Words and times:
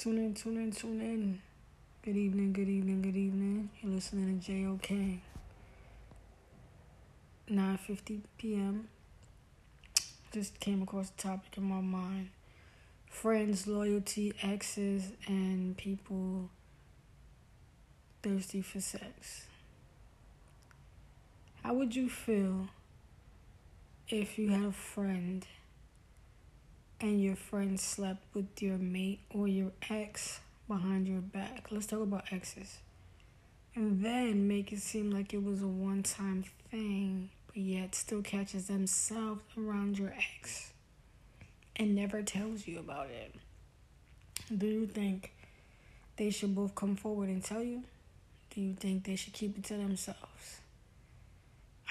Tune 0.00 0.16
in, 0.16 0.32
tune 0.32 0.56
in, 0.56 0.72
tune 0.72 1.00
in. 1.02 1.42
Good 2.02 2.16
evening, 2.16 2.54
good 2.54 2.70
evening, 2.70 3.02
good 3.02 3.18
evening. 3.18 3.68
You're 3.82 3.92
listening 3.92 4.40
to 4.40 4.46
JOK. 4.50 5.20
9.50 7.50 8.20
p.m. 8.38 8.88
Just 10.32 10.58
came 10.58 10.80
across 10.80 11.10
a 11.10 11.20
topic 11.20 11.58
in 11.58 11.64
my 11.64 11.82
mind. 11.82 12.30
Friends, 13.10 13.66
loyalty, 13.66 14.32
exes, 14.42 15.12
and 15.26 15.76
people 15.76 16.48
thirsty 18.22 18.62
for 18.62 18.80
sex. 18.80 19.48
How 21.62 21.74
would 21.74 21.94
you 21.94 22.08
feel 22.08 22.68
if 24.08 24.38
you 24.38 24.48
had 24.48 24.64
a 24.64 24.72
friend 24.72 25.46
and 27.00 27.22
your 27.22 27.36
friend 27.36 27.80
slept 27.80 28.22
with 28.34 28.60
your 28.60 28.78
mate 28.78 29.20
or 29.30 29.48
your 29.48 29.72
ex 29.88 30.40
behind 30.68 31.08
your 31.08 31.20
back. 31.20 31.66
Let's 31.70 31.86
talk 31.86 32.02
about 32.02 32.24
exes. 32.30 32.78
And 33.74 34.04
then 34.04 34.46
make 34.48 34.72
it 34.72 34.80
seem 34.80 35.10
like 35.10 35.32
it 35.32 35.42
was 35.42 35.62
a 35.62 35.66
one 35.66 36.02
time 36.02 36.44
thing, 36.70 37.30
but 37.46 37.56
yet 37.56 37.94
still 37.94 38.22
catches 38.22 38.66
themselves 38.66 39.40
around 39.56 39.98
your 39.98 40.12
ex 40.16 40.72
and 41.76 41.94
never 41.94 42.22
tells 42.22 42.66
you 42.66 42.78
about 42.78 43.08
it. 43.08 43.34
Do 44.56 44.66
you 44.66 44.86
think 44.86 45.32
they 46.16 46.30
should 46.30 46.54
both 46.54 46.74
come 46.74 46.96
forward 46.96 47.28
and 47.28 47.42
tell 47.42 47.62
you? 47.62 47.84
Do 48.54 48.60
you 48.60 48.74
think 48.74 49.04
they 49.04 49.16
should 49.16 49.32
keep 49.32 49.56
it 49.56 49.64
to 49.64 49.74
themselves? 49.74 50.60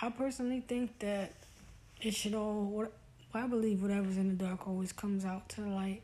I 0.01 0.09
personally 0.09 0.61
think 0.65 0.99
that 0.99 1.33
it 2.01 2.13
should 2.13 2.35
all 2.35 2.89
I 3.33 3.45
believe 3.45 3.81
whatever's 3.81 4.17
in 4.17 4.29
the 4.29 4.43
dark 4.43 4.67
always 4.67 4.91
comes 4.91 5.23
out 5.23 5.47
to 5.49 5.61
the 5.61 5.67
light. 5.67 6.01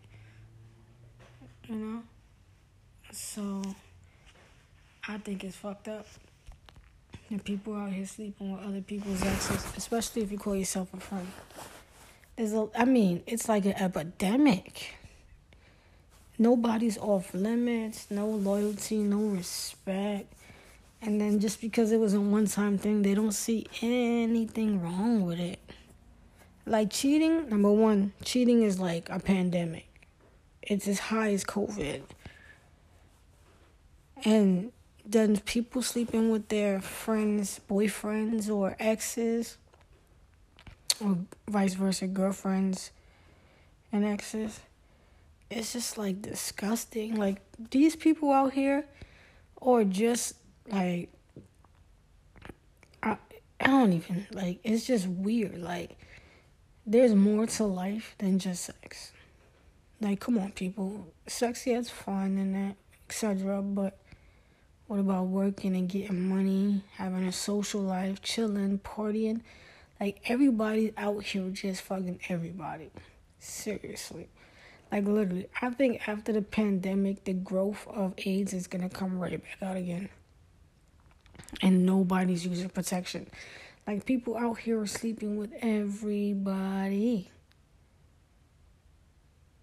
You 1.68 1.76
know? 1.76 2.04
So, 3.12 3.64
I 5.08 5.18
think 5.18 5.44
it's 5.44 5.56
fucked 5.56 5.88
up. 5.88 6.08
And 7.30 7.44
people 7.44 7.76
out 7.76 7.92
here 7.92 8.06
sleeping 8.06 8.52
with 8.52 8.64
other 8.64 8.82
people's 8.82 9.24
exes, 9.24 9.66
especially 9.76 10.22
if 10.22 10.32
you 10.32 10.38
call 10.38 10.56
yourself 10.56 10.94
a 10.94 11.00
friend. 11.00 11.28
There's 12.36 12.54
a, 12.54 12.68
I 12.76 12.86
mean, 12.86 13.24
it's 13.26 13.50
like 13.50 13.66
an 13.66 13.74
epidemic. 13.74 14.96
Nobody's 16.38 16.98
off 16.98 17.34
limits, 17.34 18.08
no 18.12 18.28
loyalty, 18.28 18.98
no 18.98 19.22
respect. 19.22 20.32
And 21.02 21.20
then 21.20 21.40
just 21.40 21.62
because 21.62 21.92
it 21.92 22.00
was 22.00 22.14
a 22.14 22.22
one 22.22 22.46
time 22.46 22.78
thing, 22.78 23.02
they 23.02 23.16
don't 23.16 23.32
see 23.32 23.66
anything 23.82 24.82
wrong 24.82 25.26
with 25.26 25.40
it. 25.40 25.60
Like 26.66 26.92
cheating, 26.92 27.50
number 27.50 27.72
one, 27.72 28.14
cheating 28.24 28.64
is 28.64 28.80
like 28.80 29.10
a 29.10 29.20
pandemic. 29.20 30.08
It's 30.64 30.88
as 30.88 31.00
high 31.00 31.32
as 31.32 31.44
COVID. 31.44 32.02
And 34.24 34.72
then 35.06 35.38
people 35.42 35.84
sleeping 35.84 36.32
with 36.32 36.48
their 36.48 36.82
friends, 36.82 37.60
boyfriends, 37.70 38.50
or 38.50 38.76
exes, 38.80 39.58
or 41.00 41.20
vice 41.48 41.76
versa, 41.76 42.08
girlfriends 42.08 42.92
and 43.92 44.04
exes. 44.04 44.60
It's 45.52 45.74
just 45.74 45.98
like 45.98 46.24
disgusting. 46.24 47.16
Like 47.16 47.42
these 47.70 47.96
people 47.96 48.32
out 48.32 48.54
here, 48.54 48.86
or 49.58 49.84
just 49.84 50.36
like 50.68 51.10
I, 53.04 53.18
I 53.60 53.68
don't 53.68 53.94
even 53.94 54.26
like. 54.32 54.60
It's 54.64 54.86
just 54.86 55.08
weird. 55.08 55.62
Like 55.62 55.98
there's 56.86 57.16
more 57.16 57.48
to 57.48 57.64
life 57.64 58.16
than 58.20 58.38
just 58.38 58.64
sex. 58.64 59.12
Like, 60.00 60.20
come 60.20 60.38
on, 60.38 60.52
people. 60.52 61.08
Sex, 61.26 61.66
yeah, 61.66 61.80
it's 61.80 61.90
fun 61.90 62.38
and 62.38 62.56
that, 62.56 62.76
etc. 63.10 63.62
But 63.62 63.98
what 64.88 65.00
about 65.00 65.28
working 65.28 65.76
and 65.76 65.90
getting 65.90 66.30
money, 66.30 66.84
having 66.94 67.26
a 67.26 67.32
social 67.32 67.82
life, 67.82 68.22
chilling, 68.22 68.80
partying? 68.80 69.42
Like, 70.00 70.22
everybody's 70.26 70.92
out 70.98 71.24
here 71.24 71.50
just 71.50 71.82
fucking 71.82 72.20
everybody. 72.30 72.92
Seriously. 73.40 74.28
Like, 74.92 75.06
literally. 75.06 75.48
I 75.62 75.72
think 75.72 76.08
after 76.08 76.34
the 76.34 76.42
pandemic, 76.42 77.24
the 77.24 77.34
growth 77.34 77.88
of 77.88 78.14
AIDS 78.18 78.54
is 78.54 78.68
gonna 78.68 78.90
come 78.90 79.18
right 79.18 79.42
back 79.42 79.58
out 79.68 79.78
again. 79.78 80.10
And 81.62 81.86
nobody's 81.86 82.46
using 82.46 82.70
protection. 82.70 83.28
Like 83.88 84.06
people 84.06 84.36
out 84.36 84.60
here 84.60 84.80
are 84.80 84.88
sleeping 84.88 85.38
with 85.38 85.54
everybody. 85.62 87.30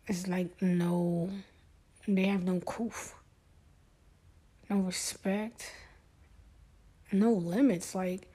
It's 0.07 0.29
like 0.29 0.61
no, 0.63 1.31
they 2.07 2.27
have 2.27 2.45
no 2.45 2.61
coof, 2.61 3.15
no 4.71 4.77
respect, 4.77 5.73
no 7.11 7.33
limits. 7.33 7.95
Like 7.95 8.29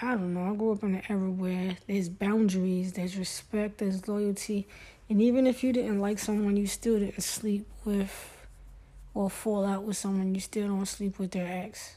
I 0.00 0.10
don't 0.12 0.34
know. 0.34 0.52
I 0.52 0.54
grew 0.54 0.72
up 0.72 0.82
in 0.82 0.92
the 0.92 1.02
everywhere. 1.10 1.76
There's 1.86 2.10
boundaries. 2.10 2.92
There's 2.92 3.16
respect. 3.16 3.78
There's 3.78 4.06
loyalty. 4.06 4.68
And 5.08 5.22
even 5.22 5.46
if 5.46 5.64
you 5.64 5.72
didn't 5.72 6.00
like 6.00 6.18
someone, 6.18 6.56
you 6.56 6.66
still 6.66 6.98
didn't 6.98 7.22
sleep 7.22 7.66
with 7.84 8.36
or 9.14 9.30
fall 9.30 9.64
out 9.64 9.84
with 9.84 9.96
someone. 9.96 10.34
You 10.34 10.40
still 10.40 10.68
don't 10.68 10.86
sleep 10.86 11.18
with 11.18 11.30
their 11.30 11.46
ex. 11.46 11.96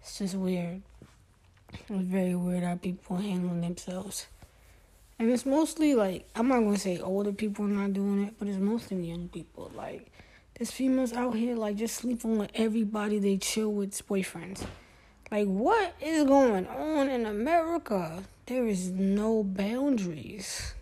It's 0.00 0.18
just 0.18 0.34
weird. 0.34 0.82
It's 1.88 2.08
very 2.08 2.34
weird 2.34 2.64
how 2.64 2.76
people 2.76 3.16
handling 3.16 3.60
themselves. 3.60 4.26
And 5.18 5.30
it's 5.30 5.46
mostly 5.46 5.94
like 5.94 6.28
I'm 6.34 6.48
not 6.48 6.60
gonna 6.60 6.78
say 6.78 6.98
older 6.98 7.32
people 7.32 7.64
are 7.64 7.68
not 7.68 7.94
doing 7.94 8.24
it, 8.24 8.34
but 8.38 8.48
it's 8.48 8.58
mostly 8.58 9.08
young 9.08 9.28
people. 9.28 9.70
Like 9.74 10.10
there's 10.54 10.70
females 10.70 11.12
out 11.12 11.34
here 11.34 11.56
like 11.56 11.76
just 11.76 11.96
sleeping 11.96 12.38
with 12.38 12.50
everybody 12.54 13.18
they 13.18 13.38
chill 13.38 13.72
with 13.72 13.92
boyfriends. 14.06 14.66
Like 15.30 15.46
what 15.46 15.94
is 16.00 16.24
going 16.24 16.66
on 16.66 17.08
in 17.08 17.24
America? 17.24 18.22
There 18.44 18.66
is 18.66 18.90
no 18.90 19.42
boundaries. 19.42 20.74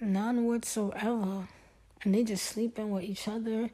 None 0.00 0.44
whatsoever. 0.44 1.48
And 2.02 2.14
they 2.14 2.24
just 2.24 2.44
sleeping 2.44 2.90
with 2.90 3.04
each 3.04 3.28
other 3.28 3.70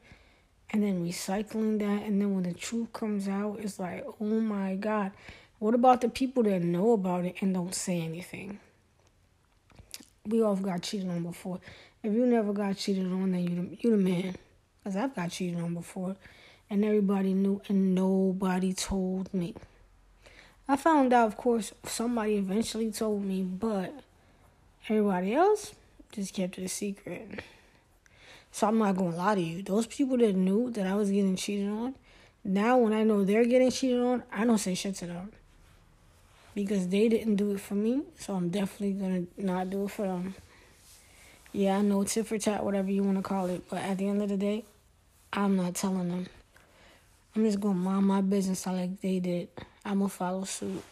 and 0.69 0.83
then 0.83 1.05
recycling 1.05 1.79
that 1.79 2.03
and 2.03 2.21
then 2.21 2.33
when 2.33 2.43
the 2.43 2.53
truth 2.53 2.93
comes 2.93 3.27
out 3.27 3.59
it's 3.59 3.79
like, 3.79 4.05
oh 4.19 4.39
my 4.39 4.75
god. 4.75 5.11
What 5.61 5.75
about 5.75 6.01
the 6.01 6.09
people 6.09 6.41
that 6.41 6.63
know 6.63 6.93
about 6.93 7.23
it 7.23 7.35
and 7.39 7.53
don't 7.53 7.75
say 7.75 8.01
anything? 8.01 8.57
We 10.25 10.41
all 10.41 10.55
got 10.55 10.81
cheated 10.81 11.07
on 11.07 11.21
before. 11.21 11.59
If 12.01 12.11
you 12.11 12.25
never 12.25 12.51
got 12.51 12.77
cheated 12.77 13.05
on, 13.05 13.31
then 13.31 13.43
you 13.43 13.49
the, 13.55 13.77
you 13.79 13.91
the 13.91 13.97
man. 13.97 14.35
Cause 14.83 14.95
I've 14.95 15.15
got 15.15 15.29
cheated 15.29 15.61
on 15.61 15.75
before, 15.75 16.15
and 16.67 16.83
everybody 16.83 17.35
knew, 17.35 17.61
and 17.69 17.93
nobody 17.93 18.73
told 18.73 19.31
me. 19.35 19.53
I 20.67 20.77
found 20.77 21.13
out, 21.13 21.27
of 21.27 21.37
course, 21.37 21.73
somebody 21.85 22.37
eventually 22.37 22.91
told 22.91 23.23
me, 23.23 23.43
but 23.43 23.93
everybody 24.89 25.35
else 25.35 25.75
just 26.11 26.33
kept 26.33 26.57
it 26.57 26.63
a 26.63 26.69
secret. 26.69 27.43
So 28.51 28.67
I'm 28.67 28.79
not 28.79 28.95
gonna 28.95 29.15
lie 29.15 29.35
to 29.35 29.41
you. 29.41 29.61
Those 29.61 29.85
people 29.85 30.17
that 30.17 30.33
knew 30.35 30.71
that 30.71 30.87
I 30.87 30.95
was 30.95 31.11
getting 31.11 31.35
cheated 31.35 31.69
on, 31.69 31.93
now 32.43 32.79
when 32.79 32.93
I 32.93 33.03
know 33.03 33.23
they're 33.23 33.45
getting 33.45 33.69
cheated 33.69 34.01
on, 34.01 34.23
I 34.31 34.43
don't 34.43 34.57
say 34.57 34.73
shit 34.73 34.95
to 34.95 35.05
them 35.05 35.31
because 36.53 36.87
they 36.87 37.07
didn't 37.07 37.35
do 37.35 37.51
it 37.51 37.59
for 37.59 37.75
me, 37.75 38.01
so 38.19 38.33
I'm 38.35 38.49
definitely 38.49 38.93
gonna 38.93 39.23
not 39.37 39.69
do 39.69 39.85
it 39.85 39.91
for 39.91 40.03
them. 40.03 40.35
Yeah, 41.53 41.77
I 41.77 41.81
know 41.81 42.03
tit 42.03 42.27
for 42.27 42.37
tat, 42.37 42.63
whatever 42.63 42.91
you 42.91 43.03
want 43.03 43.17
to 43.17 43.23
call 43.23 43.47
it, 43.47 43.63
but 43.69 43.79
at 43.79 43.97
the 43.97 44.07
end 44.07 44.21
of 44.21 44.29
the 44.29 44.37
day, 44.37 44.65
I'm 45.33 45.55
not 45.55 45.75
telling 45.75 46.09
them. 46.09 46.27
I'm 47.35 47.45
just 47.45 47.59
gonna 47.59 47.75
mind 47.75 48.05
my 48.05 48.21
business 48.21 48.65
like 48.65 48.99
they 49.01 49.19
did. 49.19 49.49
I'm 49.85 49.99
gonna 49.99 50.09
follow 50.09 50.43
suit. 50.43 50.83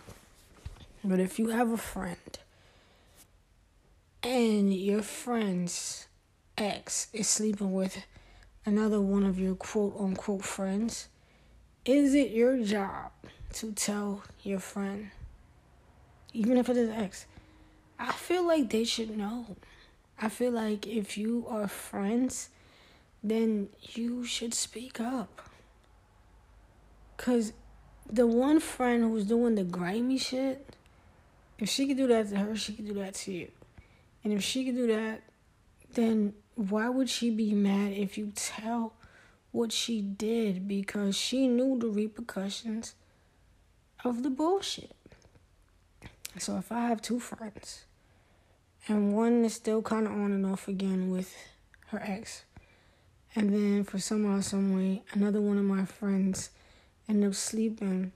But 1.04 1.20
if 1.20 1.40
you 1.40 1.50
have 1.50 1.72
a 1.72 1.78
friend 1.78 2.40
and 4.24 4.74
your 4.74 5.02
friend's 5.02 6.08
ex 6.58 7.08
is 7.14 7.28
sleeping 7.28 7.74
with 7.74 8.06
another 8.66 9.00
one 9.00 9.24
of 9.24 9.40
your 9.40 9.56
quote 9.56 9.96
unquote 10.00 10.44
friends, 10.44 11.08
is 11.86 12.14
it 12.14 12.32
your 12.32 12.62
job 12.64 13.12
to 13.54 13.72
tell 13.72 14.24
your 14.44 14.60
friend 14.60 15.12
even 16.34 16.58
if 16.58 16.70
it 16.70 16.78
is 16.78 16.90
ex, 16.90 17.26
I 17.98 18.12
feel 18.12 18.46
like 18.46 18.70
they 18.70 18.84
should 18.84 19.18
know. 19.18 19.58
I 20.22 20.30
feel 20.30 20.52
like 20.52 20.88
if 20.88 21.18
you 21.18 21.46
are 21.50 21.68
friends, 21.68 22.50
then 23.24 23.70
you 23.94 24.26
should 24.26 24.54
speak 24.54 25.00
up. 25.00 25.50
Cause 27.18 27.54
the 28.10 28.26
one 28.26 28.60
friend 28.60 29.04
who's 29.04 29.26
doing 29.26 29.56
the 29.56 29.64
grimy 29.64 30.18
shit, 30.18 30.76
if 31.58 31.70
she 31.70 31.88
could 31.88 31.98
do 31.98 32.08
that 32.08 32.30
to 32.30 32.38
her, 32.38 32.56
she 32.56 32.74
could 32.74 32.88
do 32.88 32.94
that 32.96 33.14
to 33.16 33.32
you. 33.32 33.52
And 34.24 34.34
if 34.34 34.44
she 34.44 34.66
could 34.66 34.76
do 34.76 34.88
that, 34.88 35.22
then 35.94 36.34
why 36.56 36.90
would 36.90 37.10
she 37.10 37.30
be 37.30 37.54
mad 37.54 37.94
if 37.94 38.18
you 38.18 38.32
tell 38.36 38.94
what 39.52 39.72
she 39.72 40.02
did 40.02 40.68
because 40.68 41.16
she 41.16 41.48
knew 41.48 41.78
the 41.80 41.88
repercussions 41.88 42.96
of 44.04 44.24
the 44.24 44.30
bullshit? 44.30 44.96
So 46.40 46.58
if 46.58 46.72
I 46.72 46.88
have 46.88 47.02
two 47.02 47.20
friends 47.20 47.84
and 48.88 49.14
one 49.14 49.46
is 49.46 49.54
still 49.54 49.82
kind 49.82 50.08
of 50.08 50.14
on 50.14 50.32
and 50.32 50.46
off 50.46 50.68
again 50.68 51.12
with 51.12 51.36
her 51.88 52.02
ex. 52.04 52.44
And 53.36 53.54
then 53.54 53.84
for 53.84 54.00
somehow, 54.00 54.40
some 54.42 54.76
way, 54.76 55.04
another 55.12 55.42
one 55.42 55.58
of 55.58 55.66
my 55.66 55.86
friends 55.86 56.50
end 57.08 57.24
up 57.24 57.36
sleeping 57.36 58.12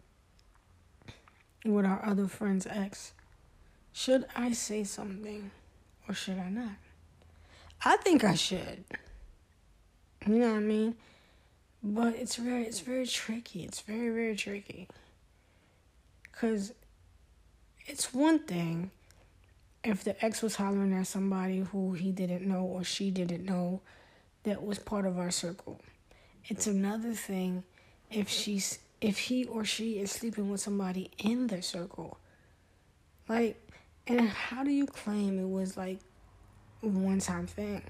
with 1.66 1.86
our 1.86 2.04
other 2.04 2.28
friend's 2.28 2.66
ex. 2.66 3.14
Should 3.92 4.26
I 4.36 4.54
say 4.54 4.84
something 4.84 5.52
or 6.08 6.16
should 6.16 6.40
I 6.40 6.50
not? 6.50 6.78
I 7.86 7.98
think 7.98 8.24
I 8.24 8.36
should. 8.36 8.86
You 10.26 10.36
know 10.36 10.52
what 10.52 10.58
I 10.58 10.62
mean? 10.62 10.96
But 11.84 12.16
it's 12.16 12.38
very 12.38 12.64
it's 12.64 12.80
very 12.80 13.06
tricky. 13.06 13.64
It's 13.64 13.82
very 13.82 14.10
very 14.10 14.36
tricky. 14.36 14.88
Cuz 16.32 16.72
it's 17.86 18.14
one 18.14 18.40
thing 18.40 18.92
if 19.84 20.04
the 20.04 20.24
ex 20.24 20.42
was 20.42 20.56
hollering 20.56 20.94
at 20.94 21.08
somebody 21.08 21.60
who 21.60 21.94
he 21.94 22.12
didn't 22.12 22.48
know 22.48 22.64
or 22.64 22.84
she 22.84 23.12
didn't 23.12 23.46
know 23.46 23.82
that 24.44 24.64
was 24.64 24.80
part 24.80 25.06
of 25.06 25.18
our 25.18 25.32
circle. 25.32 25.80
It's 26.48 26.68
another 26.68 27.14
thing 27.14 27.64
if 28.12 28.30
she's 28.30 28.80
if 29.02 29.18
he 29.18 29.46
or 29.46 29.66
she 29.66 30.00
is 30.00 30.12
sleeping 30.12 30.50
with 30.50 30.62
somebody 30.62 31.12
in 31.18 31.48
their 31.48 31.62
circle. 31.62 32.18
Like 33.28 33.60
and 34.08 34.30
how 34.30 34.64
do 34.64 34.72
you 34.72 34.86
claim 34.86 35.40
it 35.40 35.50
was 35.50 35.78
like 35.78 36.00
a 36.82 36.88
one 36.88 37.20
time 37.20 37.48
thing? 37.48 37.84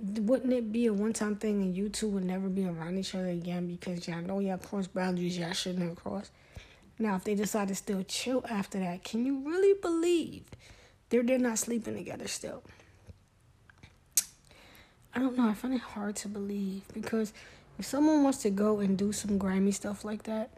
Wouldn't 0.00 0.52
it 0.52 0.70
be 0.70 0.86
a 0.86 0.92
one 0.92 1.12
time 1.12 1.36
thing 1.36 1.62
and 1.62 1.76
you 1.76 1.88
two 1.88 2.08
would 2.08 2.24
never 2.24 2.48
be 2.48 2.66
around 2.66 2.98
each 2.98 3.14
other 3.16 3.28
again 3.28 3.66
because 3.66 4.06
y'all 4.06 4.22
know 4.22 4.38
y'all 4.38 4.58
crossed 4.58 4.94
boundaries 4.94 5.36
y'all 5.36 5.52
shouldn't 5.52 5.88
have 5.88 5.96
crossed? 5.96 6.30
Now, 6.98 7.16
if 7.16 7.24
they 7.24 7.34
decide 7.34 7.68
to 7.68 7.74
still 7.74 8.02
chill 8.02 8.44
after 8.48 8.78
that, 8.80 9.04
can 9.04 9.24
you 9.24 9.38
really 9.46 9.78
believe 9.80 10.44
they're 11.10 11.22
they're 11.22 11.38
not 11.38 11.58
sleeping 11.58 11.94
together 11.94 12.26
still? 12.26 12.62
I 15.14 15.20
don't 15.20 15.36
know. 15.36 15.48
I 15.48 15.54
find 15.54 15.74
it 15.74 15.80
hard 15.80 16.16
to 16.16 16.28
believe 16.28 16.82
because 16.92 17.32
if 17.78 17.84
someone 17.84 18.22
wants 18.24 18.38
to 18.38 18.50
go 18.50 18.80
and 18.80 18.98
do 18.98 19.12
some 19.12 19.38
grimy 19.38 19.70
stuff 19.70 20.04
like 20.04 20.24
that, 20.24 20.50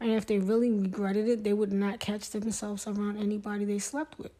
and 0.00 0.10
if 0.10 0.26
they 0.26 0.38
really 0.38 0.70
regretted 0.70 1.28
it, 1.28 1.44
they 1.44 1.52
would 1.52 1.72
not 1.72 2.00
catch 2.00 2.30
themselves 2.30 2.86
around 2.86 3.18
anybody 3.18 3.64
they 3.64 3.78
slept 3.78 4.18
with. 4.18 4.32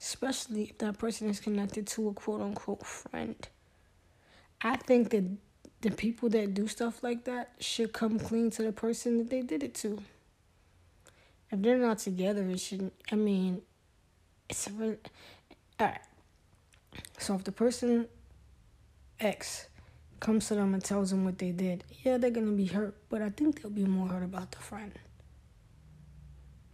Especially 0.00 0.64
if 0.64 0.78
that 0.78 0.98
person 0.98 1.28
is 1.28 1.40
connected 1.40 1.86
to 1.88 2.08
a 2.08 2.14
quote 2.14 2.40
unquote 2.40 2.86
friend. 2.86 3.48
I 4.60 4.76
think 4.76 5.10
that 5.10 5.24
the 5.82 5.90
people 5.90 6.28
that 6.30 6.54
do 6.54 6.68
stuff 6.68 7.02
like 7.02 7.24
that 7.24 7.50
should 7.58 7.92
come 7.92 8.18
clean 8.18 8.50
to 8.50 8.62
the 8.62 8.72
person 8.72 9.18
that 9.18 9.30
they 9.30 9.42
did 9.42 9.64
it 9.64 9.74
to. 9.74 10.00
If 11.50 11.60
they're 11.60 11.76
not 11.76 11.98
together, 11.98 12.42
it 12.48 12.60
shouldn't. 12.60 12.94
I 13.10 13.16
mean, 13.16 13.62
it's 14.48 14.68
a 14.68 14.72
really. 14.72 14.96
Alright. 15.80 16.00
So 17.18 17.34
if 17.34 17.44
the 17.44 17.52
person 17.52 18.06
X 19.18 19.66
comes 20.20 20.46
to 20.48 20.54
them 20.54 20.72
and 20.72 20.82
tells 20.82 21.10
them 21.10 21.24
what 21.24 21.38
they 21.38 21.50
did, 21.50 21.82
yeah, 22.04 22.16
they're 22.16 22.30
gonna 22.30 22.52
be 22.52 22.66
hurt, 22.66 22.94
but 23.08 23.20
I 23.20 23.30
think 23.30 23.60
they'll 23.60 23.70
be 23.70 23.84
more 23.84 24.08
hurt 24.08 24.22
about 24.22 24.52
the 24.52 24.58
friend. 24.58 24.92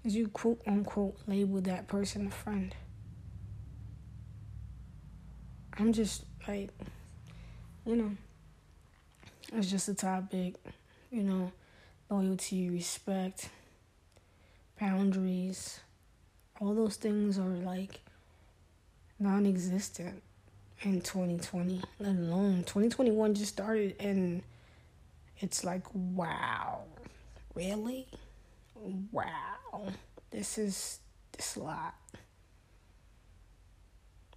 As 0.04 0.14
you 0.14 0.28
quote 0.28 0.60
unquote 0.66 1.16
label 1.26 1.62
that 1.62 1.88
person 1.88 2.26
a 2.26 2.30
friend. 2.30 2.74
I'm 5.78 5.92
just 5.94 6.24
like, 6.46 6.70
you 7.86 7.96
know. 7.96 8.10
It's 9.52 9.70
just 9.70 9.88
a 9.88 9.94
topic, 9.94 10.54
you 11.10 11.22
know, 11.22 11.52
loyalty, 12.10 12.68
respect, 12.68 13.48
boundaries. 14.78 15.80
All 16.60 16.74
those 16.74 16.96
things 16.96 17.38
are 17.38 17.44
like 17.44 18.00
non 19.18 19.46
existent 19.46 20.22
in 20.82 21.00
2020, 21.00 21.82
let 21.98 22.10
alone 22.10 22.58
2021 22.58 23.34
just 23.34 23.52
started 23.52 23.96
and 23.98 24.42
it's 25.38 25.64
like, 25.64 25.84
wow, 25.94 26.82
really? 27.54 28.06
Wow, 29.12 29.92
this 30.30 30.58
is 30.58 31.00
this 31.32 31.56
lot 31.56 31.94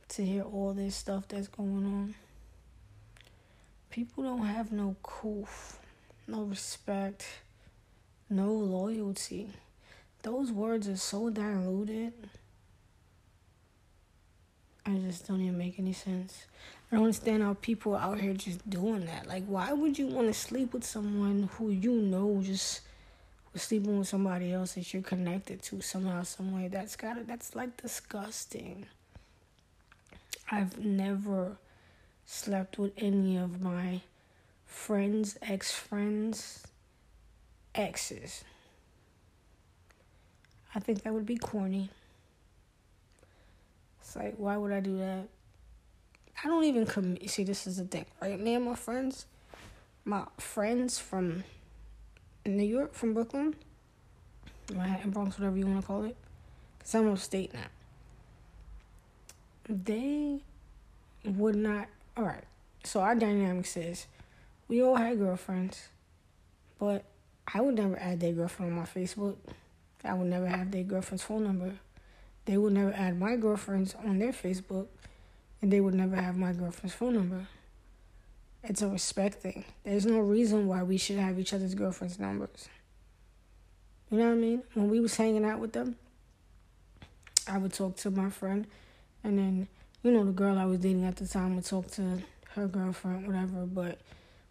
to 0.10 0.25
hear 0.25 0.44
all 0.44 0.74
this 0.74 0.96
stuff 0.96 1.28
that's 1.28 1.48
going 1.48 1.86
on 1.86 2.16
people 3.92 4.24
don't 4.24 4.46
have 4.46 4.72
no 4.72 4.96
coof, 5.04 5.80
no 6.28 6.44
respect, 6.44 7.28
no 8.30 8.52
loyalty. 8.52 9.50
Those 10.24 10.52
words 10.52 10.88
are 10.88 10.98
so 10.98 11.30
diluted. 11.30 12.14
I 14.86 14.96
just 14.96 15.28
don't 15.28 15.42
even 15.42 15.58
make 15.58 15.78
any 15.78 15.94
sense. 15.94 16.46
I 16.92 16.96
don't 16.96 17.06
understand 17.06 17.44
how 17.44 17.56
people 17.62 17.96
out 17.96 18.20
here 18.20 18.34
just 18.34 18.68
doing 18.70 19.06
that. 19.06 19.28
Like, 19.28 19.46
why 19.46 19.74
would 19.74 20.00
you 20.00 20.08
want 20.08 20.28
to 20.28 20.34
sleep 20.34 20.74
with 20.74 20.84
someone 20.84 21.50
who 21.54 21.70
you 21.70 21.92
know 21.92 22.42
just 22.42 22.82
was 23.54 23.62
sleeping 23.62 24.00
with 24.00 24.08
somebody 24.08 24.54
else 24.54 24.74
that 24.74 24.94
you're 24.94 25.04
connected 25.04 25.62
to 25.64 25.82
somehow, 25.82 26.24
some 26.24 26.54
way? 26.54 26.68
That's 26.68 26.96
gotta. 26.96 27.24
That's 27.24 27.56
like 27.56 27.82
disgusting. 27.82 28.88
I've 30.50 30.84
never 30.84 31.58
slept 32.25 32.77
with 32.77 32.94
any 32.97 33.38
of 33.38 33.62
my 33.62 34.01
friends, 34.65 35.38
ex 35.41 35.71
friends, 35.71 36.65
exes. 37.75 38.44
I 40.73 40.79
think 40.79 41.03
that 41.03 41.13
would 41.13 41.25
be 41.25 41.38
corny. 41.38 41.89
It's 44.00 44.15
like, 44.15 44.35
why 44.38 44.57
would 44.57 44.71
I 44.71 44.79
do 44.79 44.97
that? 44.97 45.27
I 46.44 46.47
don't 46.47 46.63
even 46.63 46.85
commit. 46.85 47.29
See, 47.29 47.44
this 47.44 47.68
is 47.68 47.77
the 47.77 47.85
thing, 47.85 48.06
right? 48.21 48.39
Me 48.39 48.56
and 48.56 48.65
my 48.65 48.75
friends, 48.75 49.25
my 50.06 50.25
friends 50.38 50.97
from 50.97 51.44
New 52.45 52.63
York, 52.63 52.94
from 52.94 53.13
Brooklyn, 53.13 53.56
Manhattan, 54.73 55.12
Bronx, 55.12 55.38
whatever 55.38 55.57
you 55.57 55.68
want 55.68 55.81
to 55.81 55.88
call 55.88 56.03
it, 56.06 56.15
because 56.77 56.95
I'm 56.95 57.12
upstate 57.12 57.53
now. 57.53 57.68
They 59.69 60.39
would 61.23 61.56
not 61.56 61.88
all 62.18 62.24
right. 62.25 62.44
So 62.84 63.02
our 63.02 63.16
dynamics 63.16 63.78
is 63.78 64.08
we 64.68 64.81
all 64.81 64.96
had 64.96 65.18
girlfriends, 65.19 65.90
but 66.80 67.04
I 67.54 67.62
would 67.62 67.75
never 67.75 67.98
add 68.00 68.19
their 68.19 68.34
girlfriend 68.34 68.72
on 68.72 68.80
my 68.80 68.86
Facebook. 68.86 69.36
I 70.04 70.13
would 70.13 70.28
never 70.28 70.48
have 70.48 70.72
their 70.72 70.84
girlfriend's 70.84 71.24
phone 71.24 71.44
number. 71.44 71.74
They 72.46 72.58
would 72.58 72.74
never 72.74 72.92
add 72.94 73.19
my 73.19 73.36
girlfriends 73.36 73.96
on 74.04 74.19
their 74.19 74.31
Facebook, 74.31 74.88
and 75.62 75.72
they 75.72 75.80
would 75.80 75.94
never 75.94 76.16
have 76.16 76.38
my 76.38 76.54
girlfriend's 76.54 76.95
phone 76.95 77.14
number. 77.14 77.47
It's 78.64 78.81
a 78.81 78.88
respect 78.88 79.35
thing. 79.35 79.66
There's 79.83 80.06
no 80.06 80.19
reason 80.19 80.68
why 80.68 80.83
we 80.83 80.97
should 80.97 81.18
have 81.18 81.40
each 81.40 81.54
other's 81.54 81.76
girlfriends' 81.76 82.19
numbers. 82.19 82.68
You 84.09 84.18
know 84.18 84.26
what 84.26 84.33
I 84.33 84.35
mean? 84.35 84.64
When 84.74 84.90
we 84.90 85.00
was 85.00 85.16
hanging 85.16 85.45
out 85.45 85.59
with 85.59 85.74
them, 85.74 85.95
I 87.47 87.57
would 87.57 87.74
talk 87.74 87.95
to 87.97 88.12
my 88.12 88.30
friend, 88.30 88.68
and 89.24 89.38
then 89.38 89.68
you 90.04 90.12
know, 90.12 90.26
the 90.26 90.31
girl 90.31 90.58
I 90.58 90.66
was 90.66 90.80
dating 90.80 91.06
at 91.06 91.16
the 91.16 91.28
time 91.28 91.56
would 91.56 91.66
talk 91.66 91.90
to 91.92 92.22
her 92.56 92.68
girlfriend, 92.68 93.28
whatever, 93.28 93.66
but 93.66 94.00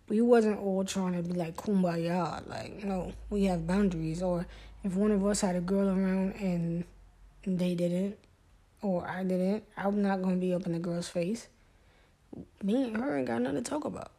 we 0.09 0.21
wasn't 0.21 0.59
all 0.59 0.85
trying 0.85 1.15
to 1.15 1.23
be 1.23 1.35
like 1.35 1.57
kumbaya. 1.57 2.47
Like, 2.49 2.85
no, 2.85 3.13
we 3.31 3.45
have 3.45 3.67
boundaries. 3.67 4.23
Or 4.23 4.47
if 4.85 4.95
one 4.95 5.11
of 5.11 5.25
us 5.25 5.41
had 5.41 5.57
a 5.57 5.61
girl 5.61 5.89
around 5.89 6.35
and 6.35 6.85
they 7.45 7.75
didn't, 7.75 8.17
or 8.83 9.07
I 9.07 9.25
didn't, 9.25 9.65
I'm 9.77 10.03
not 10.03 10.23
gonna 10.23 10.37
be 10.37 10.55
up 10.55 10.67
in 10.67 10.73
the 10.73 10.79
girl's 10.79 11.09
face. 11.09 11.49
Me 12.63 12.85
and 12.85 12.97
her 12.97 13.19
ain't 13.19 13.27
got 13.27 13.43
nothing 13.43 13.63
to 13.63 13.71
talk 13.71 13.85
about. 13.85 14.13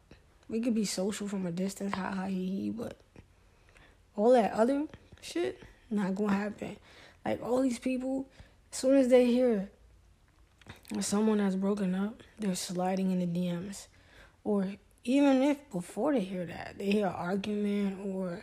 We 0.48 0.60
could 0.60 0.74
be 0.74 0.84
social 0.84 1.28
from 1.28 1.46
a 1.46 1.50
distance, 1.50 1.94
ha 1.94 2.12
ha 2.14 2.26
he 2.26 2.46
he, 2.46 2.70
but 2.70 2.96
all 4.16 4.32
that 4.32 4.52
other 4.52 4.84
shit 5.20 5.62
not 5.90 6.14
gonna 6.14 6.34
happen. 6.34 6.76
Like 7.24 7.42
all 7.42 7.62
these 7.62 7.78
people, 7.78 8.28
as 8.70 8.78
soon 8.78 8.96
as 8.96 9.08
they 9.08 9.26
hear 9.26 9.70
someone 11.00 11.38
has 11.38 11.56
broken 11.56 11.94
up, 11.94 12.22
they're 12.38 12.54
sliding 12.54 13.10
in 13.10 13.20
the 13.20 13.26
DMs. 13.26 13.86
Or 14.44 14.74
even 15.04 15.42
if 15.42 15.70
before 15.70 16.12
they 16.12 16.20
hear 16.20 16.46
that, 16.46 16.76
they 16.78 16.90
hear 16.90 17.06
argument 17.06 18.00
or 18.04 18.42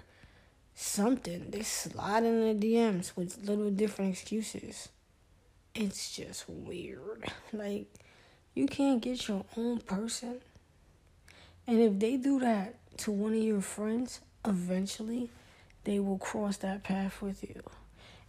something, 0.76 1.50
they 1.50 1.64
slide 1.64 2.24
in 2.24 2.60
the 2.60 2.68
DMs 2.68 3.16
with 3.16 3.46
little 3.46 3.70
different 3.70 4.14
excuses. 4.14 4.90
It's 5.76 6.16
just 6.16 6.50
weird. 6.50 7.32
Like, 7.54 7.88
you 8.54 8.68
can't 8.68 9.02
get 9.02 9.28
your 9.28 9.46
own 9.58 9.80
person. 9.80 10.42
And 11.66 11.80
if 11.80 12.00
they 12.00 12.18
do 12.18 12.40
that 12.40 12.76
to 13.00 13.12
one 13.12 13.34
of 13.34 13.44
your 13.44 13.62
friends, 13.62 14.20
eventually 14.46 15.30
they 15.84 16.00
will 16.00 16.18
cross 16.18 16.58
that 16.58 16.84
path 16.84 17.22
with 17.22 17.44
you. 17.44 17.64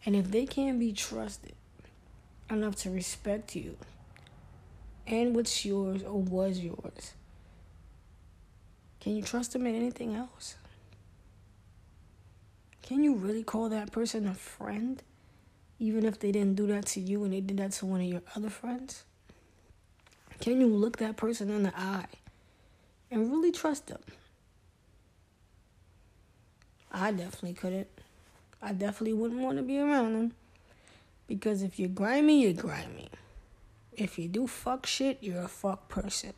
And 0.04 0.16
if 0.16 0.30
they 0.30 0.47
can't 0.47 0.78
be 0.78 0.92
trusted 0.92 1.54
enough 2.50 2.76
to 2.76 2.90
respect 2.90 3.57
you, 3.57 3.76
and 5.07 5.35
what's 5.35 5.64
yours 5.64 6.02
or 6.02 6.21
was 6.21 6.61
yours. 6.61 7.14
Can 9.00 9.16
you 9.16 9.23
trust 9.23 9.52
them 9.52 9.66
in 9.66 9.75
anything 9.75 10.14
else? 10.14 10.57
Can 12.83 13.02
you 13.02 13.14
really 13.14 13.42
call 13.42 13.69
that 13.69 13.92
person 13.92 14.26
a 14.26 14.35
friend? 14.35 15.02
Even 15.78 16.04
if 16.04 16.19
they 16.19 16.33
didn't 16.33 16.57
do 16.57 16.66
that 16.66 16.87
to 16.87 17.00
you 17.00 17.25
and 17.25 17.33
they 17.33 17.40
did 17.40 17.57
that 17.57 17.73
to 17.73 17.87
one 17.87 18.00
of 18.00 18.07
your 18.07 18.23
other 18.37 18.50
friends? 18.50 19.04
Can 20.40 20.61
you 20.61 20.66
look 20.66 20.99
that 20.99 21.16
person 21.16 21.50
in 21.50 21.62
the 21.62 21.73
eye 21.78 22.07
and 23.11 23.30
really 23.30 23.52
trust 23.52 23.87
them? 23.87 24.00
I 26.92 27.12
definitely 27.12 27.54
couldn't. 27.54 27.88
I 28.61 28.73
definitely 28.73 29.14
wouldn't 29.14 29.40
want 29.40 29.57
to 29.57 29.62
be 29.62 29.78
around 29.78 30.14
them. 30.14 30.33
Because 31.30 31.62
if 31.62 31.78
you're 31.78 31.88
grimy, 31.88 32.42
you're 32.42 32.52
grimy. 32.52 33.08
If 33.96 34.18
you 34.18 34.26
do 34.26 34.49
fuck 34.49 34.84
shit, 34.84 35.18
you're 35.20 35.42
a 35.42 35.49
fuck 35.49 35.88
person. 35.88 36.32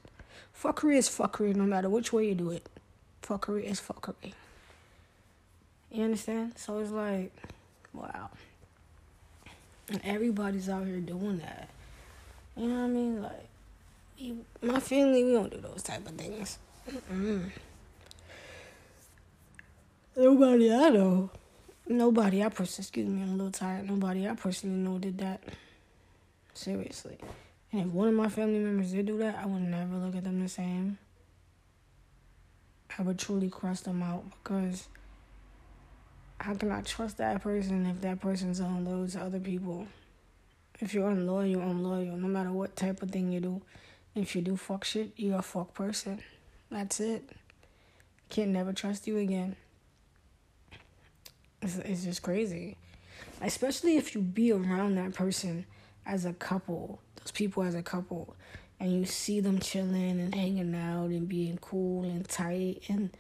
Fuckery 0.55 0.99
is 0.99 1.09
fuckery 1.09 1.57
no 1.57 1.65
matter 1.65 1.89
which 1.89 2.13
way 2.13 2.29
you 2.29 2.35
do 2.35 2.51
it. 2.51 2.69
Fuckery 3.23 3.65
is 3.65 3.81
fuckery. 3.81 4.35
You 5.91 6.05
understand? 6.05 6.59
So 6.59 6.79
it's 6.79 6.91
like, 6.91 7.33
wow. 7.95 8.29
And 9.89 10.03
everybody's 10.05 10.69
out 10.69 10.85
here 10.85 11.01
doing 11.01 11.39
that. 11.39 11.71
You 12.55 12.69
know 12.69 12.75
what 12.75 12.85
I 12.85 12.89
mean? 12.89 13.23
Like, 13.23 13.49
you, 14.19 14.45
my 14.61 14.79
family, 14.79 15.25
we 15.25 15.33
don't 15.33 15.51
do 15.51 15.57
those 15.57 15.83
type 15.83 16.07
of 16.07 16.17
things. 16.17 16.59
Mm-mm. 17.11 17.45
Nobody 20.19 20.71
I 20.71 20.91
know. 20.91 21.31
Nobody 21.89 22.43
I 22.43 22.49
personally, 22.49 22.85
excuse 22.85 23.09
me, 23.09 23.23
I'm 23.23 23.31
a 23.31 23.33
little 23.33 23.51
tired. 23.51 23.89
Nobody 23.89 24.29
I 24.29 24.35
personally 24.35 24.77
know 24.77 24.99
did 24.99 25.19
that. 25.19 25.43
Seriously. 26.55 27.19
And 27.73 27.83
if 27.83 27.87
one 27.89 28.09
of 28.09 28.15
my 28.15 28.29
family 28.29 28.59
members 28.59 28.93
did 28.93 29.07
do 29.07 29.19
that, 29.19 29.39
I 29.43 29.47
would 29.47 29.63
never 29.63 29.97
look 29.97 30.15
at 30.15 30.25
them 30.25 30.41
the 30.41 30.49
same. 30.49 30.99
I 32.99 33.03
would 33.03 33.19
truly 33.19 33.49
cross 33.49 33.81
them 33.81 34.03
out 34.03 34.25
because 34.31 34.89
how 36.39 36.55
can 36.55 36.71
I 36.71 36.83
trust 36.83 37.19
that 37.19 37.43
person 37.43 37.87
if 37.87 38.01
that 38.03 38.21
person's 38.21 38.61
unloyal 38.61 39.09
to 39.09 39.21
other 39.21 39.41
people? 39.41 39.87
If 40.81 40.93
you're 40.93 41.09
unloyal, 41.09 41.47
you're 41.47 41.63
unloyal. 41.63 42.17
No 42.17 42.29
matter 42.29 42.53
what 42.53 42.77
type 42.77 43.03
of 43.03 43.11
thing 43.11 43.33
you 43.33 43.41
do. 43.41 43.63
If 44.15 44.37
you 44.37 44.43
do 44.43 44.57
fuck 44.57 44.85
shit, 44.85 45.13
you're 45.17 45.39
a 45.39 45.43
fuck 45.43 45.73
person. 45.73 46.21
That's 46.71 47.01
it. 47.01 47.31
Can't 48.29 48.51
never 48.51 48.73
trust 48.73 49.07
you 49.07 49.17
again. 49.19 49.57
It's, 51.63 51.77
it's 51.79 52.05
just 52.05 52.23
crazy. 52.23 52.77
Especially 53.41 53.97
if 53.97 54.15
you 54.15 54.21
be 54.21 54.53
around 54.53 54.97
that 54.97 55.15
person 55.15 55.65
as 56.05 56.25
a 56.25 56.33
couple, 56.33 57.01
those 57.17 57.31
people 57.31 57.63
as 57.63 57.75
a 57.75 57.83
couple, 57.83 58.37
and 58.83 58.93
you 58.93 59.05
see 59.05 59.39
them 59.41 59.61
chilling 59.61 60.21
and 60.21 60.35
hanging 60.35 60.75
out 60.75 61.07
and 61.07 61.29
being 61.29 61.57
cool 61.59 62.03
and 62.03 62.29
tight 62.29 62.83
and 62.89 63.17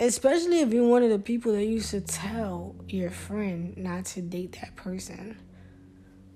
especially 0.00 0.60
if 0.60 0.72
you're 0.72 0.88
one 0.88 1.02
of 1.02 1.10
the 1.10 1.18
people 1.18 1.52
that 1.52 1.64
used 1.64 1.90
to 1.90 2.00
tell 2.00 2.74
your 2.88 3.10
friend 3.10 3.76
not 3.76 4.06
to 4.06 4.22
date 4.22 4.56
that 4.60 4.74
person 4.76 5.38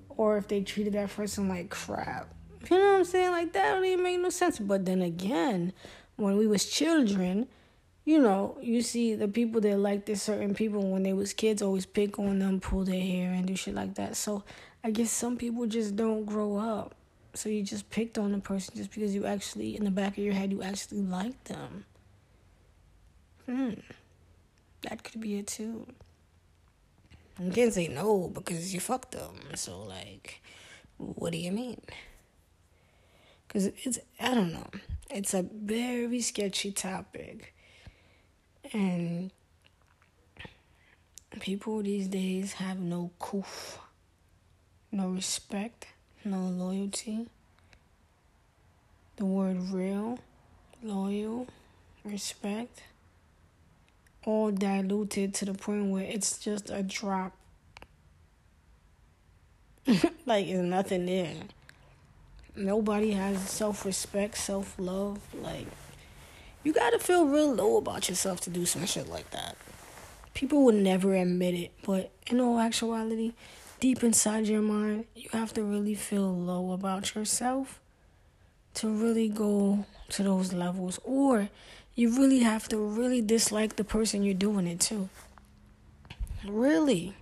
or 0.08 0.36
if 0.36 0.48
they 0.48 0.60
treated 0.60 0.92
that 0.92 1.08
person 1.08 1.48
like 1.48 1.70
crap. 1.70 2.28
You 2.70 2.76
know 2.76 2.84
what 2.84 2.98
i'm 2.98 3.04
saying? 3.04 3.30
Like 3.30 3.54
that 3.54 3.72
don't 3.72 3.84
even 3.86 4.04
make 4.04 4.20
no 4.20 4.28
sense. 4.28 4.58
But 4.58 4.84
then 4.84 5.00
again 5.00 5.72
when 6.16 6.36
we 6.36 6.46
was 6.46 6.66
children 6.66 7.48
you 8.04 8.18
know, 8.18 8.56
you 8.62 8.82
see 8.82 9.14
the 9.14 9.28
people 9.28 9.60
that 9.60 9.78
like 9.78 10.06
this 10.06 10.22
certain 10.22 10.54
people 10.54 10.90
when 10.90 11.02
they 11.02 11.12
was 11.12 11.32
kids 11.32 11.62
always 11.62 11.86
pick 11.86 12.18
on 12.18 12.38
them, 12.38 12.60
pull 12.60 12.84
their 12.84 13.00
hair 13.00 13.32
and 13.32 13.46
do 13.46 13.54
shit 13.54 13.74
like 13.74 13.94
that. 13.96 14.16
So 14.16 14.42
I 14.82 14.90
guess 14.90 15.10
some 15.10 15.36
people 15.36 15.66
just 15.66 15.96
don't 15.96 16.24
grow 16.24 16.56
up. 16.56 16.94
So 17.34 17.48
you 17.48 17.62
just 17.62 17.90
picked 17.90 18.18
on 18.18 18.32
the 18.32 18.38
person 18.38 18.74
just 18.76 18.90
because 18.92 19.14
you 19.14 19.26
actually 19.26 19.76
in 19.76 19.84
the 19.84 19.90
back 19.90 20.18
of 20.18 20.24
your 20.24 20.34
head 20.34 20.50
you 20.50 20.62
actually 20.62 21.02
like 21.02 21.44
them. 21.44 21.84
Hmm. 23.46 23.74
That 24.82 25.04
could 25.04 25.20
be 25.20 25.38
it 25.38 25.46
too. 25.46 25.86
You 27.38 27.52
can't 27.52 27.72
say 27.72 27.88
no 27.88 28.28
because 28.28 28.72
you 28.72 28.80
fucked 28.80 29.12
them. 29.12 29.36
So 29.54 29.82
like 29.82 30.42
what 30.96 31.32
do 31.32 31.38
you 31.38 31.52
mean? 31.52 31.80
Cuz 33.48 33.66
it's 33.66 33.98
I 34.18 34.34
don't 34.34 34.52
know. 34.52 34.70
It's 35.10 35.34
a 35.34 35.42
very 35.42 36.20
sketchy 36.22 36.72
topic 36.72 37.54
and 38.72 39.30
people 41.40 41.82
these 41.82 42.08
days 42.08 42.54
have 42.54 42.78
no 42.78 43.10
koof, 43.20 43.78
no 44.92 45.08
respect, 45.08 45.86
no 46.24 46.48
loyalty. 46.48 47.26
The 49.16 49.24
word 49.24 49.58
real, 49.70 50.18
loyal, 50.82 51.46
respect, 52.04 52.82
all 54.24 54.50
diluted 54.50 55.34
to 55.34 55.44
the 55.44 55.54
point 55.54 55.90
where 55.90 56.04
it's 56.04 56.38
just 56.38 56.70
a 56.70 56.82
drop. 56.82 57.32
like, 60.26 60.46
there's 60.46 60.64
nothing 60.64 61.06
there. 61.06 61.34
Nobody 62.56 63.12
has 63.12 63.38
self 63.48 63.84
respect, 63.84 64.36
self 64.36 64.74
love. 64.78 65.18
Like, 65.34 65.66
you 66.62 66.72
gotta 66.72 66.98
feel 66.98 67.26
real 67.26 67.54
low 67.54 67.76
about 67.78 68.08
yourself 68.08 68.40
to 68.42 68.50
do 68.50 68.66
some 68.66 68.84
shit 68.86 69.08
like 69.08 69.30
that. 69.30 69.56
People 70.34 70.64
would 70.64 70.74
never 70.74 71.14
admit 71.14 71.54
it, 71.54 71.72
but 71.84 72.10
in 72.26 72.40
all 72.40 72.58
actuality, 72.58 73.32
deep 73.80 74.04
inside 74.04 74.46
your 74.46 74.60
mind, 74.60 75.06
you 75.14 75.28
have 75.32 75.52
to 75.54 75.62
really 75.62 75.94
feel 75.94 76.34
low 76.34 76.72
about 76.72 77.14
yourself 77.14 77.80
to 78.74 78.88
really 78.88 79.28
go 79.28 79.84
to 80.10 80.22
those 80.22 80.52
levels. 80.52 81.00
Or 81.02 81.48
you 81.94 82.16
really 82.16 82.40
have 82.40 82.68
to 82.68 82.76
really 82.78 83.22
dislike 83.22 83.76
the 83.76 83.84
person 83.84 84.22
you're 84.22 84.34
doing 84.34 84.66
it 84.66 84.80
to. 84.80 85.08
Really. 86.46 87.16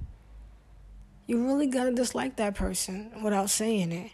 You 1.26 1.44
really 1.46 1.66
gotta 1.66 1.92
dislike 1.92 2.36
that 2.36 2.54
person 2.54 3.12
without 3.22 3.50
saying 3.50 3.92
it. 3.92 4.12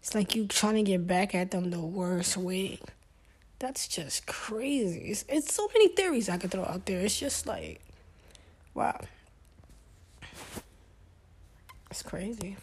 It's 0.00 0.14
like 0.14 0.34
you 0.34 0.46
trying 0.46 0.76
to 0.76 0.82
get 0.82 1.06
back 1.06 1.34
at 1.34 1.50
them 1.50 1.70
the 1.70 1.80
worst 1.80 2.36
way. 2.36 2.80
That's 3.58 3.88
just 3.88 4.26
crazy. 4.26 5.10
It's, 5.10 5.24
it's 5.28 5.54
so 5.54 5.68
many 5.68 5.88
theories 5.88 6.28
I 6.28 6.36
could 6.36 6.50
throw 6.50 6.64
out 6.64 6.84
there. 6.86 7.00
It's 7.00 7.18
just 7.18 7.46
like, 7.46 7.80
wow. 8.74 9.00
It's 11.90 12.02
crazy. 12.02 12.56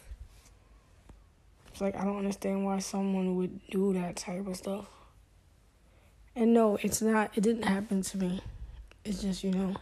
It's 1.74 1.80
like 1.80 1.96
I 1.96 2.04
don't 2.04 2.18
understand 2.18 2.64
why 2.64 2.78
someone 2.78 3.34
would 3.36 3.66
do 3.68 3.92
that 3.94 4.14
type 4.14 4.46
of 4.46 4.56
stuff. 4.56 4.86
And 6.36 6.54
no, 6.54 6.78
it's 6.80 7.02
not. 7.02 7.32
It 7.34 7.40
didn't 7.40 7.64
happen 7.64 8.02
to 8.02 8.16
me. 8.16 8.40
It's 9.04 9.22
just 9.22 9.42
you 9.42 9.50
know, 9.50 9.74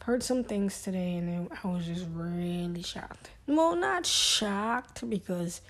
I've 0.00 0.06
heard 0.06 0.22
some 0.22 0.44
things 0.44 0.82
today, 0.82 1.16
and 1.16 1.48
I 1.64 1.66
was 1.66 1.84
just 1.84 2.06
really 2.14 2.82
shocked. 2.82 3.30
Well, 3.48 3.74
not 3.74 4.06
shocked 4.06 5.08
because 5.10 5.62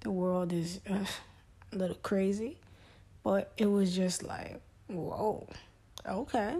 the 0.00 0.10
world 0.10 0.54
is 0.54 0.80
uh, 0.88 1.04
a 1.70 1.76
little 1.76 1.96
crazy, 1.96 2.56
but 3.28 3.52
it 3.58 3.66
was 3.66 3.94
just 3.94 4.22
like, 4.22 4.58
whoa, 4.86 5.46
okay. 6.06 6.56